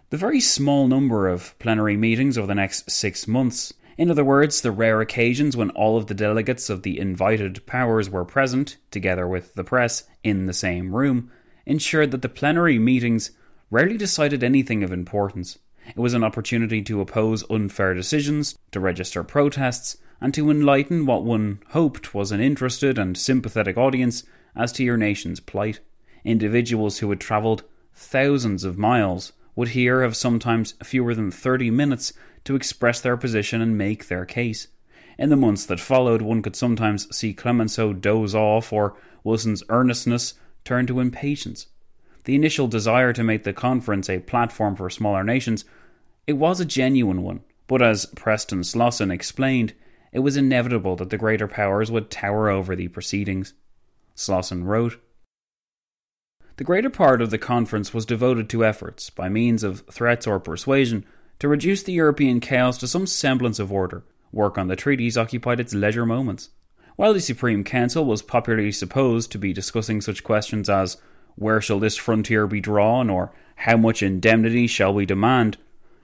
The 0.10 0.18
very 0.18 0.40
small 0.40 0.88
number 0.88 1.28
of 1.28 1.58
plenary 1.60 1.98
meetings 1.98 2.38
over 2.38 2.48
the 2.48 2.56
next 2.56 2.90
6 2.90 3.28
months 3.28 3.74
in 3.98 4.12
other 4.12 4.26
words, 4.26 4.60
the 4.60 4.72
rare 4.72 5.00
occasions 5.00 5.56
when 5.56 5.70
all 5.70 5.98
of 5.98 6.08
the 6.08 6.14
delegates 6.14 6.70
of 6.70 6.84
the 6.84 7.00
invited 7.00 7.66
powers 7.66 8.10
were 8.10 8.26
present, 8.26 8.78
together 8.92 9.26
with 9.26 9.54
the 9.54 9.64
press, 9.64 10.04
in 10.22 10.48
the 10.48 10.54
same 10.54 10.94
room, 10.94 11.32
ensured 11.66 12.12
that 12.12 12.22
the 12.22 12.30
plenary 12.30 12.78
meetings 12.78 13.32
rarely 13.72 13.98
decided 13.98 14.44
anything 14.44 14.84
of 14.84 14.92
importance. 14.92 15.60
It 15.88 15.98
was 15.98 16.14
an 16.14 16.24
opportunity 16.24 16.82
to 16.84 17.02
oppose 17.02 17.50
unfair 17.50 17.94
decisions, 17.94 18.58
to 18.72 18.80
register 18.80 19.24
protests, 19.24 19.98
and 20.20 20.34
to 20.34 20.50
enlighten 20.50 21.06
what 21.06 21.24
one 21.24 21.60
hoped 21.70 22.14
was 22.14 22.32
an 22.32 22.42
interested 22.42 22.98
and 22.98 23.18
sympathetic 23.18 23.78
audience 23.78 24.24
as 24.56 24.72
to 24.74 24.84
your 24.84 24.98
nation's 24.98 25.40
plight. 25.40 25.80
Individuals 26.24 27.00
who 27.00 27.10
had 27.10 27.20
travelled 27.20 27.64
thousands 27.94 28.64
of 28.64 28.78
miles 28.78 29.34
would 29.56 29.70
here 29.70 30.02
have 30.02 30.16
sometimes 30.16 30.74
fewer 30.84 31.14
than 31.14 31.32
30 31.32 31.72
minutes 31.72 32.14
to 32.44 32.56
express 32.56 33.00
their 33.00 33.18
position 33.18 33.62
and 33.62 33.78
make 33.78 34.08
their 34.08 34.26
case. 34.26 34.68
In 35.18 35.30
the 35.30 35.36
months 35.36 35.66
that 35.68 35.80
followed, 35.80 36.22
one 36.22 36.42
could 36.42 36.56
sometimes 36.56 37.16
see 37.16 37.34
Clemenceau 37.34 37.94
doze 37.94 38.36
off 38.36 38.74
or 38.74 38.98
Wilson's 39.24 39.64
earnestness 39.70 40.34
turn 40.66 40.88
to 40.88 41.00
impatience. 41.00 41.68
The 42.26 42.36
initial 42.36 42.68
desire 42.68 43.14
to 43.14 43.24
make 43.24 43.44
the 43.44 43.54
conference 43.54 44.10
a 44.10 44.20
platform 44.20 44.76
for 44.76 44.90
smaller 44.90 45.24
nations, 45.24 45.64
it 46.28 46.34
was 46.34 46.60
a 46.60 46.66
genuine 46.66 47.22
one, 47.22 47.42
but 47.68 47.84
as 47.84 48.08
Preston 48.08 48.64
Slosson 48.64 49.12
explained, 49.12 49.74
it 50.12 50.20
was 50.20 50.36
inevitable 50.36 50.96
that 50.96 51.12
the 51.12 51.20
greater 51.20 51.48
powers 51.48 51.92
would 51.92 52.10
tower 52.10 52.50
over 52.50 52.76
the 52.76 52.88
proceedings. 52.88 53.54
Slosson 54.16 54.64
wrote, 54.64 55.00
The 56.58 56.64
greater 56.64 56.90
part 56.90 57.22
of 57.22 57.30
the 57.30 57.38
conference 57.38 57.94
was 57.94 58.08
devoted 58.08 58.50
to 58.50 58.66
efforts, 58.66 59.12
by 59.12 59.30
means 59.30 59.64
of 59.64 59.84
threats 59.92 60.26
or 60.26 60.40
persuasion, 60.40 61.06
to 61.40 61.48
reduce 61.48 61.84
the 61.84 61.94
European 61.94 62.40
chaos 62.40 62.80
to 62.80 62.88
some 62.88 63.06
semblance 63.06 63.60
of 63.60 63.72
order. 63.72 64.04
Work 64.32 64.58
on 64.58 64.68
the 64.68 64.76
treaties 64.76 65.18
occupied 65.18 65.60
its 65.60 65.76
leisure 65.76 66.06
moments. 66.08 66.50
While 66.96 67.14
the 67.14 67.20
Supreme 67.20 67.64
Council 67.64 68.06
was 68.06 68.22
popularly 68.22 68.72
supposed 68.72 69.32
to 69.34 69.38
be 69.38 69.54
discussing 69.54 70.02
such 70.02 70.24
questions 70.24 70.70
as 70.70 70.98
where 71.36 71.62
shall 71.62 71.80
this 71.80 71.98
frontier 71.98 72.48
be 72.48 72.62
drawn, 72.62 73.10
or 73.10 73.32
how 73.56 73.78
much 73.78 74.02
indemnity 74.02 74.68
shall 74.68 74.94
we 74.94 75.06
demand? 75.06 75.58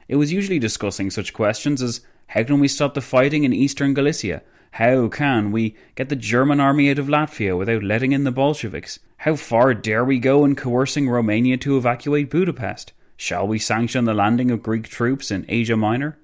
It 0.08 0.18
was 0.18 0.34
usually 0.34 0.60
discussing 0.60 1.10
such 1.10 1.34
questions 1.34 1.82
as 1.82 2.02
How 2.28 2.44
can 2.44 2.60
we 2.60 2.68
stop 2.68 2.94
the 2.94 3.02
fighting 3.02 3.44
in 3.44 3.54
eastern 3.54 3.94
Galicia? 3.94 4.42
How 4.72 5.10
can 5.10 5.52
we 5.52 5.76
get 5.96 6.10
the 6.10 6.16
German 6.16 6.60
army 6.60 6.90
out 6.90 7.00
of 7.00 7.08
Latvia 7.08 7.58
without 7.58 7.84
letting 7.84 8.14
in 8.14 8.24
the 8.24 8.32
Bolsheviks? 8.32 9.00
How 9.18 9.36
far 9.36 9.74
dare 9.74 10.06
we 10.06 10.18
go 10.18 10.46
in 10.46 10.56
coercing 10.56 11.10
Romania 11.10 11.58
to 11.58 11.78
evacuate 11.78 12.30
Budapest? 12.30 12.94
Shall 13.18 13.48
we 13.48 13.60
sanction 13.60 14.06
the 14.06 14.14
landing 14.14 14.50
of 14.50 14.64
Greek 14.64 14.88
troops 14.88 15.30
in 15.30 15.46
Asia 15.48 15.76
Minor? 15.76 16.18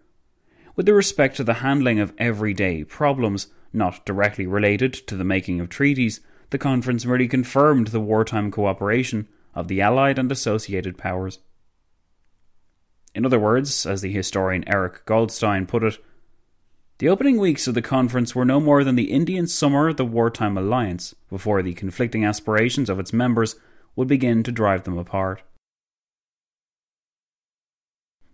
With 0.76 0.88
respect 0.90 1.36
to 1.38 1.44
the 1.44 1.56
handling 1.56 2.00
of 2.00 2.14
everyday 2.18 2.84
problems 2.84 3.48
not 3.74 4.06
directly 4.06 4.48
related 4.48 4.94
to 4.94 5.16
the 5.16 5.24
making 5.24 5.60
of 5.60 5.70
treaties, 5.70 6.22
the 6.50 6.58
conference 6.58 7.06
merely 7.06 7.28
confirmed 7.28 7.88
the 7.88 8.00
wartime 8.00 8.52
cooperation 8.52 9.28
of 9.54 9.68
the 9.68 9.82
Allied 9.82 10.20
and 10.20 10.32
associated 10.32 10.98
powers. 10.98 11.40
In 13.14 13.26
other 13.26 13.40
words, 13.40 13.86
as 13.86 14.02
the 14.02 14.12
historian 14.12 14.68
Erik 14.68 15.04
Goldstein 15.06 15.66
put 15.66 15.84
it, 15.84 15.98
the 17.00 17.10
opening 17.10 17.38
weeks 17.38 17.68
of 17.68 17.74
the 17.74 17.82
conference 17.82 18.34
were 18.34 18.46
no 18.46 18.60
more 18.60 18.84
than 18.84 18.96
the 18.96 19.12
Indian 19.12 19.48
summer 19.48 19.90
of 19.90 19.98
the 19.98 20.06
wartime 20.06 20.58
alliance 20.58 21.14
before 21.30 21.62
the 21.62 21.74
conflicting 21.74 22.26
aspirations 22.26 22.90
of 22.90 23.00
its 23.00 23.14
members 23.14 23.56
would 23.96 24.08
begin 24.08 24.44
to 24.44 24.52
drive 24.52 24.84
them 24.84 24.98
apart. 24.98 25.42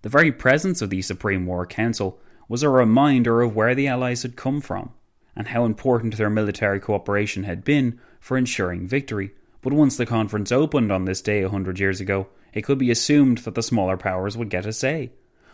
The 0.02 0.10
very 0.10 0.32
presence 0.32 0.82
of 0.82 0.90
the 0.90 1.02
Supreme 1.02 1.46
War 1.46 1.66
Council 1.66 2.20
was 2.48 2.64
a 2.64 2.70
reminder 2.70 3.42
of 3.42 3.56
where 3.56 3.74
the 3.74 3.88
Allies 3.88 4.24
had 4.24 4.36
come 4.36 4.60
from 4.62 4.92
and 5.36 5.48
how 5.48 5.66
important 5.66 6.18
their 6.18 6.30
military 6.30 6.80
cooperation 6.80 7.44
had 7.44 7.64
been 7.64 8.00
for 8.20 8.38
ensuring 8.38 8.88
victory. 8.88 9.32
But 9.62 9.74
once 9.74 9.98
the 9.98 10.06
conference 10.06 10.52
opened 10.52 10.92
on 10.92 11.06
this 11.06 11.22
day 11.22 11.42
a 11.42 11.50
hundred 11.50 11.80
years 11.80 12.00
ago, 12.02 12.28
it 12.54 12.64
could 12.64 12.78
be 12.78 12.92
assumed 12.92 13.40
that 13.40 13.56
the 13.56 13.64
smaller 13.64 13.98
powers 13.98 14.38
would 14.38 14.50
get 14.50 14.66
a 14.66 14.74
say. 14.74 15.12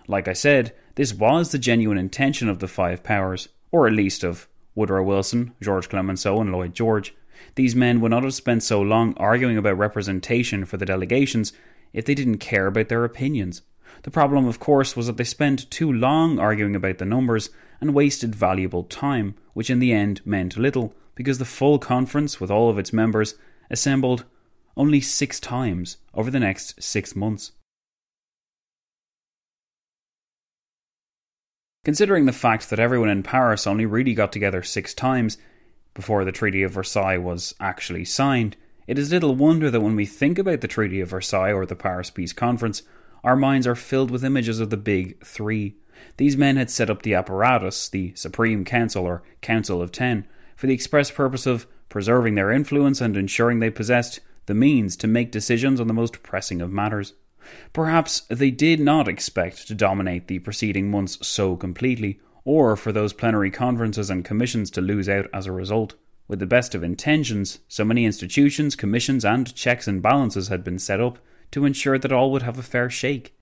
Like 0.07 0.27
I 0.27 0.33
said, 0.33 0.73
this 0.95 1.13
was 1.13 1.51
the 1.51 1.59
genuine 1.59 1.97
intention 1.97 2.49
of 2.49 2.59
the 2.59 2.67
five 2.67 3.03
powers, 3.03 3.49
or 3.71 3.87
at 3.87 3.93
least 3.93 4.23
of 4.23 4.47
Woodrow 4.75 5.03
Wilson, 5.03 5.53
George 5.61 5.87
Clemenceau, 5.87 6.41
and 6.41 6.51
Lloyd 6.51 6.73
George. 6.73 7.13
These 7.55 7.75
men 7.75 8.01
would 8.01 8.11
not 8.11 8.23
have 8.23 8.33
spent 8.33 8.63
so 8.63 8.81
long 8.81 9.13
arguing 9.17 9.57
about 9.57 9.77
representation 9.77 10.65
for 10.65 10.77
the 10.77 10.85
delegations 10.85 11.53
if 11.93 12.05
they 12.05 12.15
didn't 12.15 12.39
care 12.39 12.67
about 12.67 12.89
their 12.89 13.05
opinions. 13.05 13.61
The 14.03 14.11
problem, 14.11 14.45
of 14.45 14.59
course, 14.59 14.95
was 14.95 15.07
that 15.07 15.17
they 15.17 15.23
spent 15.23 15.69
too 15.69 15.91
long 15.91 16.39
arguing 16.39 16.75
about 16.75 16.97
the 16.97 17.05
numbers 17.05 17.49
and 17.81 17.93
wasted 17.93 18.35
valuable 18.35 18.83
time, 18.83 19.35
which 19.53 19.69
in 19.69 19.79
the 19.79 19.93
end 19.93 20.21
meant 20.25 20.57
little, 20.57 20.93
because 21.15 21.37
the 21.37 21.45
full 21.45 21.79
conference, 21.79 22.39
with 22.39 22.51
all 22.51 22.69
of 22.69 22.77
its 22.79 22.93
members, 22.93 23.35
assembled 23.69 24.25
only 24.75 25.01
six 25.01 25.39
times 25.39 25.97
over 26.13 26.31
the 26.31 26.39
next 26.39 26.81
six 26.81 27.15
months. 27.15 27.51
Considering 31.85 32.25
the 32.25 32.31
fact 32.31 32.69
that 32.69 32.79
everyone 32.79 33.09
in 33.09 33.23
Paris 33.23 33.65
only 33.65 33.85
really 33.85 34.13
got 34.13 34.31
together 34.31 34.61
six 34.61 34.93
times 34.93 35.37
before 35.93 36.23
the 36.23 36.31
Treaty 36.31 36.61
of 36.61 36.71
Versailles 36.71 37.17
was 37.17 37.55
actually 37.59 38.05
signed, 38.05 38.55
it 38.85 38.97
is 38.97 39.11
little 39.11 39.35
wonder 39.35 39.69
that 39.69 39.81
when 39.81 39.95
we 39.95 40.05
think 40.05 40.37
about 40.37 40.61
the 40.61 40.67
Treaty 40.67 40.99
of 40.99 41.09
Versailles 41.09 41.53
or 41.53 41.65
the 41.65 41.75
Paris 41.75 42.09
Peace 42.09 42.33
Conference, 42.33 42.83
our 43.23 43.35
minds 43.35 43.67
are 43.67 43.75
filled 43.75 44.11
with 44.11 44.23
images 44.23 44.59
of 44.59 44.69
the 44.69 44.77
Big 44.77 45.23
Three. 45.25 45.75
These 46.17 46.37
men 46.37 46.57
had 46.57 46.69
set 46.69 46.89
up 46.89 47.01
the 47.01 47.13
apparatus, 47.13 47.89
the 47.89 48.13
Supreme 48.15 48.65
Council 48.65 49.05
or 49.05 49.23
Council 49.41 49.81
of 49.81 49.91
Ten, 49.91 50.25
for 50.55 50.67
the 50.67 50.73
express 50.73 51.11
purpose 51.11 51.45
of 51.45 51.67
preserving 51.89 52.35
their 52.35 52.51
influence 52.51 53.01
and 53.01 53.17
ensuring 53.17 53.59
they 53.59 53.69
possessed 53.69 54.19
the 54.45 54.53
means 54.53 54.95
to 54.97 55.07
make 55.07 55.31
decisions 55.31 55.79
on 55.79 55.87
the 55.87 55.93
most 55.93 56.23
pressing 56.23 56.61
of 56.61 56.71
matters. 56.71 57.13
Perhaps 57.73 58.21
they 58.29 58.51
did 58.51 58.79
not 58.79 59.07
expect 59.07 59.67
to 59.67 59.75
dominate 59.75 60.27
the 60.27 60.39
preceding 60.39 60.91
months 60.91 61.25
so 61.25 61.55
completely, 61.55 62.19
or 62.43 62.75
for 62.75 62.91
those 62.91 63.13
plenary 63.13 63.51
conferences 63.51 64.09
and 64.09 64.25
commissions 64.25 64.69
to 64.71 64.81
lose 64.81 65.09
out 65.09 65.27
as 65.33 65.45
a 65.45 65.51
result. 65.51 65.95
With 66.27 66.39
the 66.39 66.45
best 66.45 66.75
of 66.75 66.83
intentions, 66.83 67.59
so 67.67 67.83
many 67.83 68.05
institutions, 68.05 68.75
commissions, 68.75 69.25
and 69.25 69.53
checks 69.55 69.87
and 69.87 70.01
balances 70.01 70.47
had 70.47 70.63
been 70.63 70.79
set 70.79 71.01
up 71.01 71.17
to 71.51 71.65
ensure 71.65 71.97
that 71.97 72.11
all 72.11 72.31
would 72.31 72.43
have 72.43 72.59
a 72.59 72.63
fair 72.63 72.89
shake. 72.89 73.33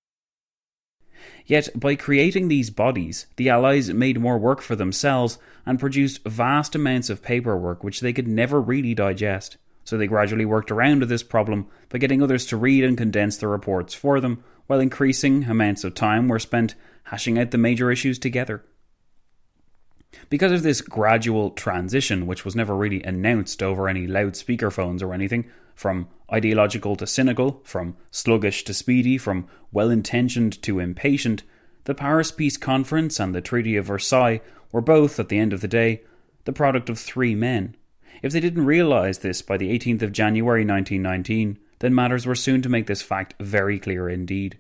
Yet, 1.46 1.70
by 1.76 1.96
creating 1.96 2.48
these 2.48 2.70
bodies, 2.70 3.28
the 3.36 3.50
Allies 3.50 3.94
made 3.94 4.20
more 4.20 4.38
work 4.38 4.62
for 4.62 4.76
themselves 4.76 5.38
and 5.66 5.80
produced 5.80 6.24
vast 6.26 6.76
amounts 6.76 7.10
of 7.10 7.22
paperwork 7.22 7.84
which 7.84 8.02
they 8.02 8.14
could 8.14 8.28
never 8.28 8.62
really 8.62 8.94
digest 8.94 9.58
so 9.88 9.98
they 9.98 10.06
gradually 10.06 10.44
worked 10.44 10.70
around 10.70 11.02
this 11.04 11.24
problem 11.24 11.66
by 11.88 11.98
getting 11.98 12.22
others 12.22 12.46
to 12.46 12.58
read 12.58 12.84
and 12.84 12.98
condense 12.98 13.38
the 13.38 13.48
reports 13.48 13.94
for 13.94 14.20
them, 14.20 14.44
while 14.66 14.82
increasing 14.82 15.46
amounts 15.46 15.86
of 15.86 15.94
time 15.94 16.28
were 16.28 16.40
spent 16.40 16.76
hashing 17.04 17.40
out 17.40 17.52
the 17.52 17.58
major 17.58 17.90
issues 17.90 18.20
together. 18.20 18.66
Because 20.30 20.52
of 20.52 20.64
this 20.64 20.82
gradual 20.82 21.52
transition, 21.52 22.28
which 22.28 22.44
was 22.44 22.56
never 22.56 22.76
really 22.76 23.04
announced 23.04 23.64
over 23.64 23.88
any 23.88 24.08
loudspeaker 24.08 24.72
phones 24.72 25.02
or 25.02 25.14
anything, 25.14 25.46
from 25.76 26.08
ideological 26.32 26.96
to 26.96 27.08
cynical, 27.08 27.62
from 27.64 27.96
sluggish 28.12 28.64
to 28.66 28.74
speedy, 28.74 29.18
from 29.18 29.48
well 29.72 29.90
intentioned 29.90 30.62
to 30.64 30.80
impatient, 30.80 31.44
the 31.86 31.96
Paris 31.96 32.32
Peace 32.32 32.58
Conference 32.58 33.20
and 33.20 33.34
the 33.34 33.42
Treaty 33.42 33.76
of 33.78 33.86
Versailles 33.86 34.42
were 34.72 34.82
both, 34.82 35.20
at 35.20 35.30
the 35.30 35.40
end 35.40 35.54
of 35.54 35.62
the 35.62 35.68
day, 35.68 36.02
the 36.46 36.54
product 36.54 36.90
of 36.90 37.00
three 37.00 37.36
men 37.36 37.76
if 38.22 38.34
they 38.34 38.40
didn't 38.40 38.66
realise 38.66 39.20
this 39.20 39.42
by 39.42 39.58
the 39.58 39.78
18th 39.78 40.02
of 40.02 40.12
January 40.12 40.66
1919, 40.66 41.60
then 41.80 41.94
matters 41.94 42.26
were 42.26 42.36
soon 42.36 42.62
to 42.62 42.70
make 42.70 42.88
this 42.88 43.02
fact 43.02 43.36
very 43.40 43.80
clear 43.80 44.10
indeed. 44.10 44.58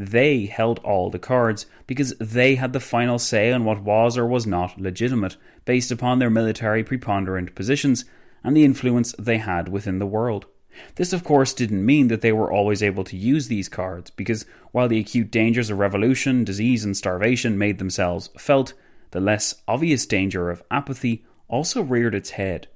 They 0.00 0.46
held 0.46 0.78
all 0.84 1.10
the 1.10 1.18
cards 1.18 1.66
because 1.88 2.14
they 2.20 2.54
had 2.54 2.72
the 2.72 2.78
final 2.78 3.18
say 3.18 3.50
on 3.50 3.64
what 3.64 3.82
was 3.82 4.16
or 4.16 4.24
was 4.24 4.46
not 4.46 4.80
legitimate, 4.80 5.36
based 5.64 5.90
upon 5.90 6.20
their 6.20 6.30
military 6.30 6.84
preponderant 6.84 7.56
positions 7.56 8.04
and 8.44 8.56
the 8.56 8.64
influence 8.64 9.12
they 9.18 9.38
had 9.38 9.68
within 9.68 9.98
the 9.98 10.06
world. 10.06 10.46
This, 10.94 11.12
of 11.12 11.24
course, 11.24 11.52
didn't 11.52 11.84
mean 11.84 12.06
that 12.06 12.20
they 12.20 12.30
were 12.30 12.52
always 12.52 12.80
able 12.80 13.02
to 13.02 13.16
use 13.16 13.48
these 13.48 13.68
cards, 13.68 14.10
because 14.10 14.46
while 14.70 14.86
the 14.86 15.00
acute 15.00 15.32
dangers 15.32 15.68
of 15.68 15.80
revolution, 15.80 16.44
disease, 16.44 16.84
and 16.84 16.96
starvation 16.96 17.58
made 17.58 17.78
themselves 17.78 18.30
felt, 18.38 18.74
the 19.10 19.20
less 19.20 19.62
obvious 19.66 20.06
danger 20.06 20.48
of 20.48 20.62
apathy 20.70 21.24
also 21.48 21.82
reared 21.82 22.14
its 22.14 22.30
head. 22.30 22.68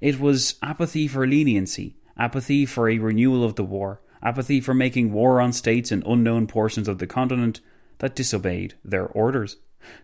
It 0.00 0.20
was 0.20 0.54
apathy 0.62 1.08
for 1.08 1.26
leniency, 1.26 1.96
apathy 2.16 2.64
for 2.64 2.88
a 2.88 2.98
renewal 2.98 3.42
of 3.42 3.56
the 3.56 3.64
war, 3.64 4.00
apathy 4.22 4.60
for 4.60 4.74
making 4.74 5.12
war 5.12 5.40
on 5.40 5.52
states 5.52 5.90
in 5.90 6.02
unknown 6.06 6.46
portions 6.46 6.88
of 6.88 6.98
the 6.98 7.06
continent 7.06 7.60
that 7.98 8.14
disobeyed 8.14 8.74
their 8.84 9.06
orders. 9.06 9.56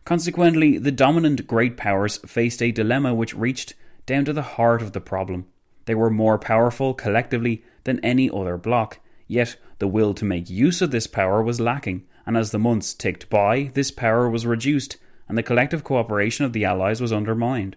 Consequently, 0.05 0.79
the 0.79 0.93
dominant 0.93 1.47
great 1.47 1.77
powers 1.77 2.19
faced 2.19 2.63
a 2.63 2.73
dilemma 2.73 3.15
which 3.15 3.35
reached 3.35 3.75
down 4.07 4.25
to 4.25 4.33
the 4.33 4.43
heart 4.43 4.81
of 4.81 4.93
the 4.93 5.01
problem. 5.01 5.47
They 5.85 5.95
were 5.95 6.11
more 6.11 6.39
powerful 6.39 6.95
collectively 6.95 7.65
than 7.85 8.01
any 8.01 8.31
other 8.31 8.57
bloc, 8.57 9.01
yet 9.27 9.57
the 9.79 9.89
will 9.89 10.15
to 10.15 10.25
make 10.25 10.49
use 10.49 10.81
of 10.81 10.91
this 10.91 11.07
power 11.07 11.43
was 11.43 11.61
lacking, 11.61 12.05
and 12.25 12.37
as 12.37 12.51
the 12.51 12.59
months 12.59 12.95
ticked 12.95 13.29
by, 13.29 13.71
this 13.75 13.91
power 13.91 14.29
was 14.29 14.47
reduced, 14.47 14.97
and 15.29 15.37
the 15.37 15.43
collective 15.43 15.85
cooperation 15.85 16.45
of 16.45 16.53
the 16.53 16.65
Allies 16.65 17.01
was 17.01 17.13
undermined. 17.13 17.77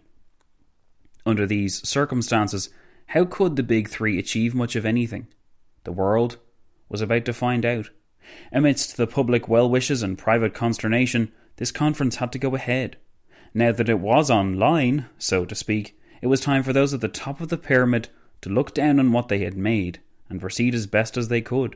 Under 1.25 1.45
these 1.45 1.87
circumstances, 1.87 2.69
how 3.07 3.25
could 3.25 3.55
the 3.55 3.63
big 3.63 3.89
three 3.89 4.17
achieve 4.17 4.55
much 4.55 4.75
of 4.75 4.85
anything? 4.85 5.27
The 5.89 5.93
world 5.93 6.37
was 6.87 7.01
about 7.01 7.25
to 7.25 7.33
find 7.33 7.65
out. 7.65 7.89
Amidst 8.51 8.95
the 8.95 9.07
public 9.07 9.47
well 9.49 9.67
wishes 9.67 10.03
and 10.03 10.19
private 10.19 10.53
consternation, 10.53 11.31
this 11.55 11.71
conference 11.71 12.17
had 12.17 12.31
to 12.33 12.37
go 12.37 12.53
ahead. 12.53 12.97
Now 13.55 13.71
that 13.71 13.89
it 13.89 13.99
was 13.99 14.29
online, 14.29 15.07
so 15.17 15.45
to 15.45 15.55
speak, 15.55 15.99
it 16.21 16.27
was 16.27 16.41
time 16.41 16.61
for 16.61 16.73
those 16.73 16.93
at 16.93 17.01
the 17.01 17.07
top 17.07 17.41
of 17.41 17.49
the 17.49 17.57
pyramid 17.57 18.09
to 18.41 18.51
look 18.51 18.75
down 18.75 18.99
on 18.99 19.11
what 19.11 19.29
they 19.29 19.39
had 19.39 19.57
made 19.57 19.99
and 20.29 20.39
proceed 20.39 20.75
as 20.75 20.85
best 20.85 21.17
as 21.17 21.27
they 21.27 21.41
could. 21.41 21.75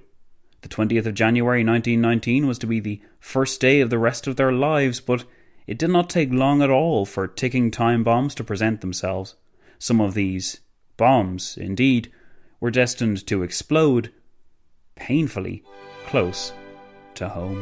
The 0.62 0.70
20th 0.70 1.08
of 1.08 1.16
January 1.16 1.64
1919 1.66 2.46
was 2.46 2.60
to 2.60 2.68
be 2.68 2.80
the 2.80 3.02
first 3.20 3.60
day 3.60 3.82
of 3.82 3.90
the 3.90 3.98
rest 3.98 4.28
of 4.28 4.36
their 4.36 4.52
lives, 4.52 5.00
but 5.00 5.24
it 5.66 5.80
did 5.80 5.90
not 5.90 6.08
take 6.08 6.32
long 6.32 6.62
at 6.62 6.70
all 6.70 7.08
for 7.08 7.28
ticking 7.28 7.72
time 7.72 8.04
bombs 8.04 8.36
to 8.36 8.44
present 8.44 8.82
themselves. 8.82 9.34
Some 9.80 10.00
of 10.00 10.14
these 10.14 10.60
bombs, 10.98 11.58
indeed, 11.58 12.12
were 12.64 12.72
destined 12.72 13.28
to 13.28 13.44
explode 13.44 14.10
painfully 14.96 15.62
close 16.06 16.54
to 17.14 17.28
home. 17.28 17.62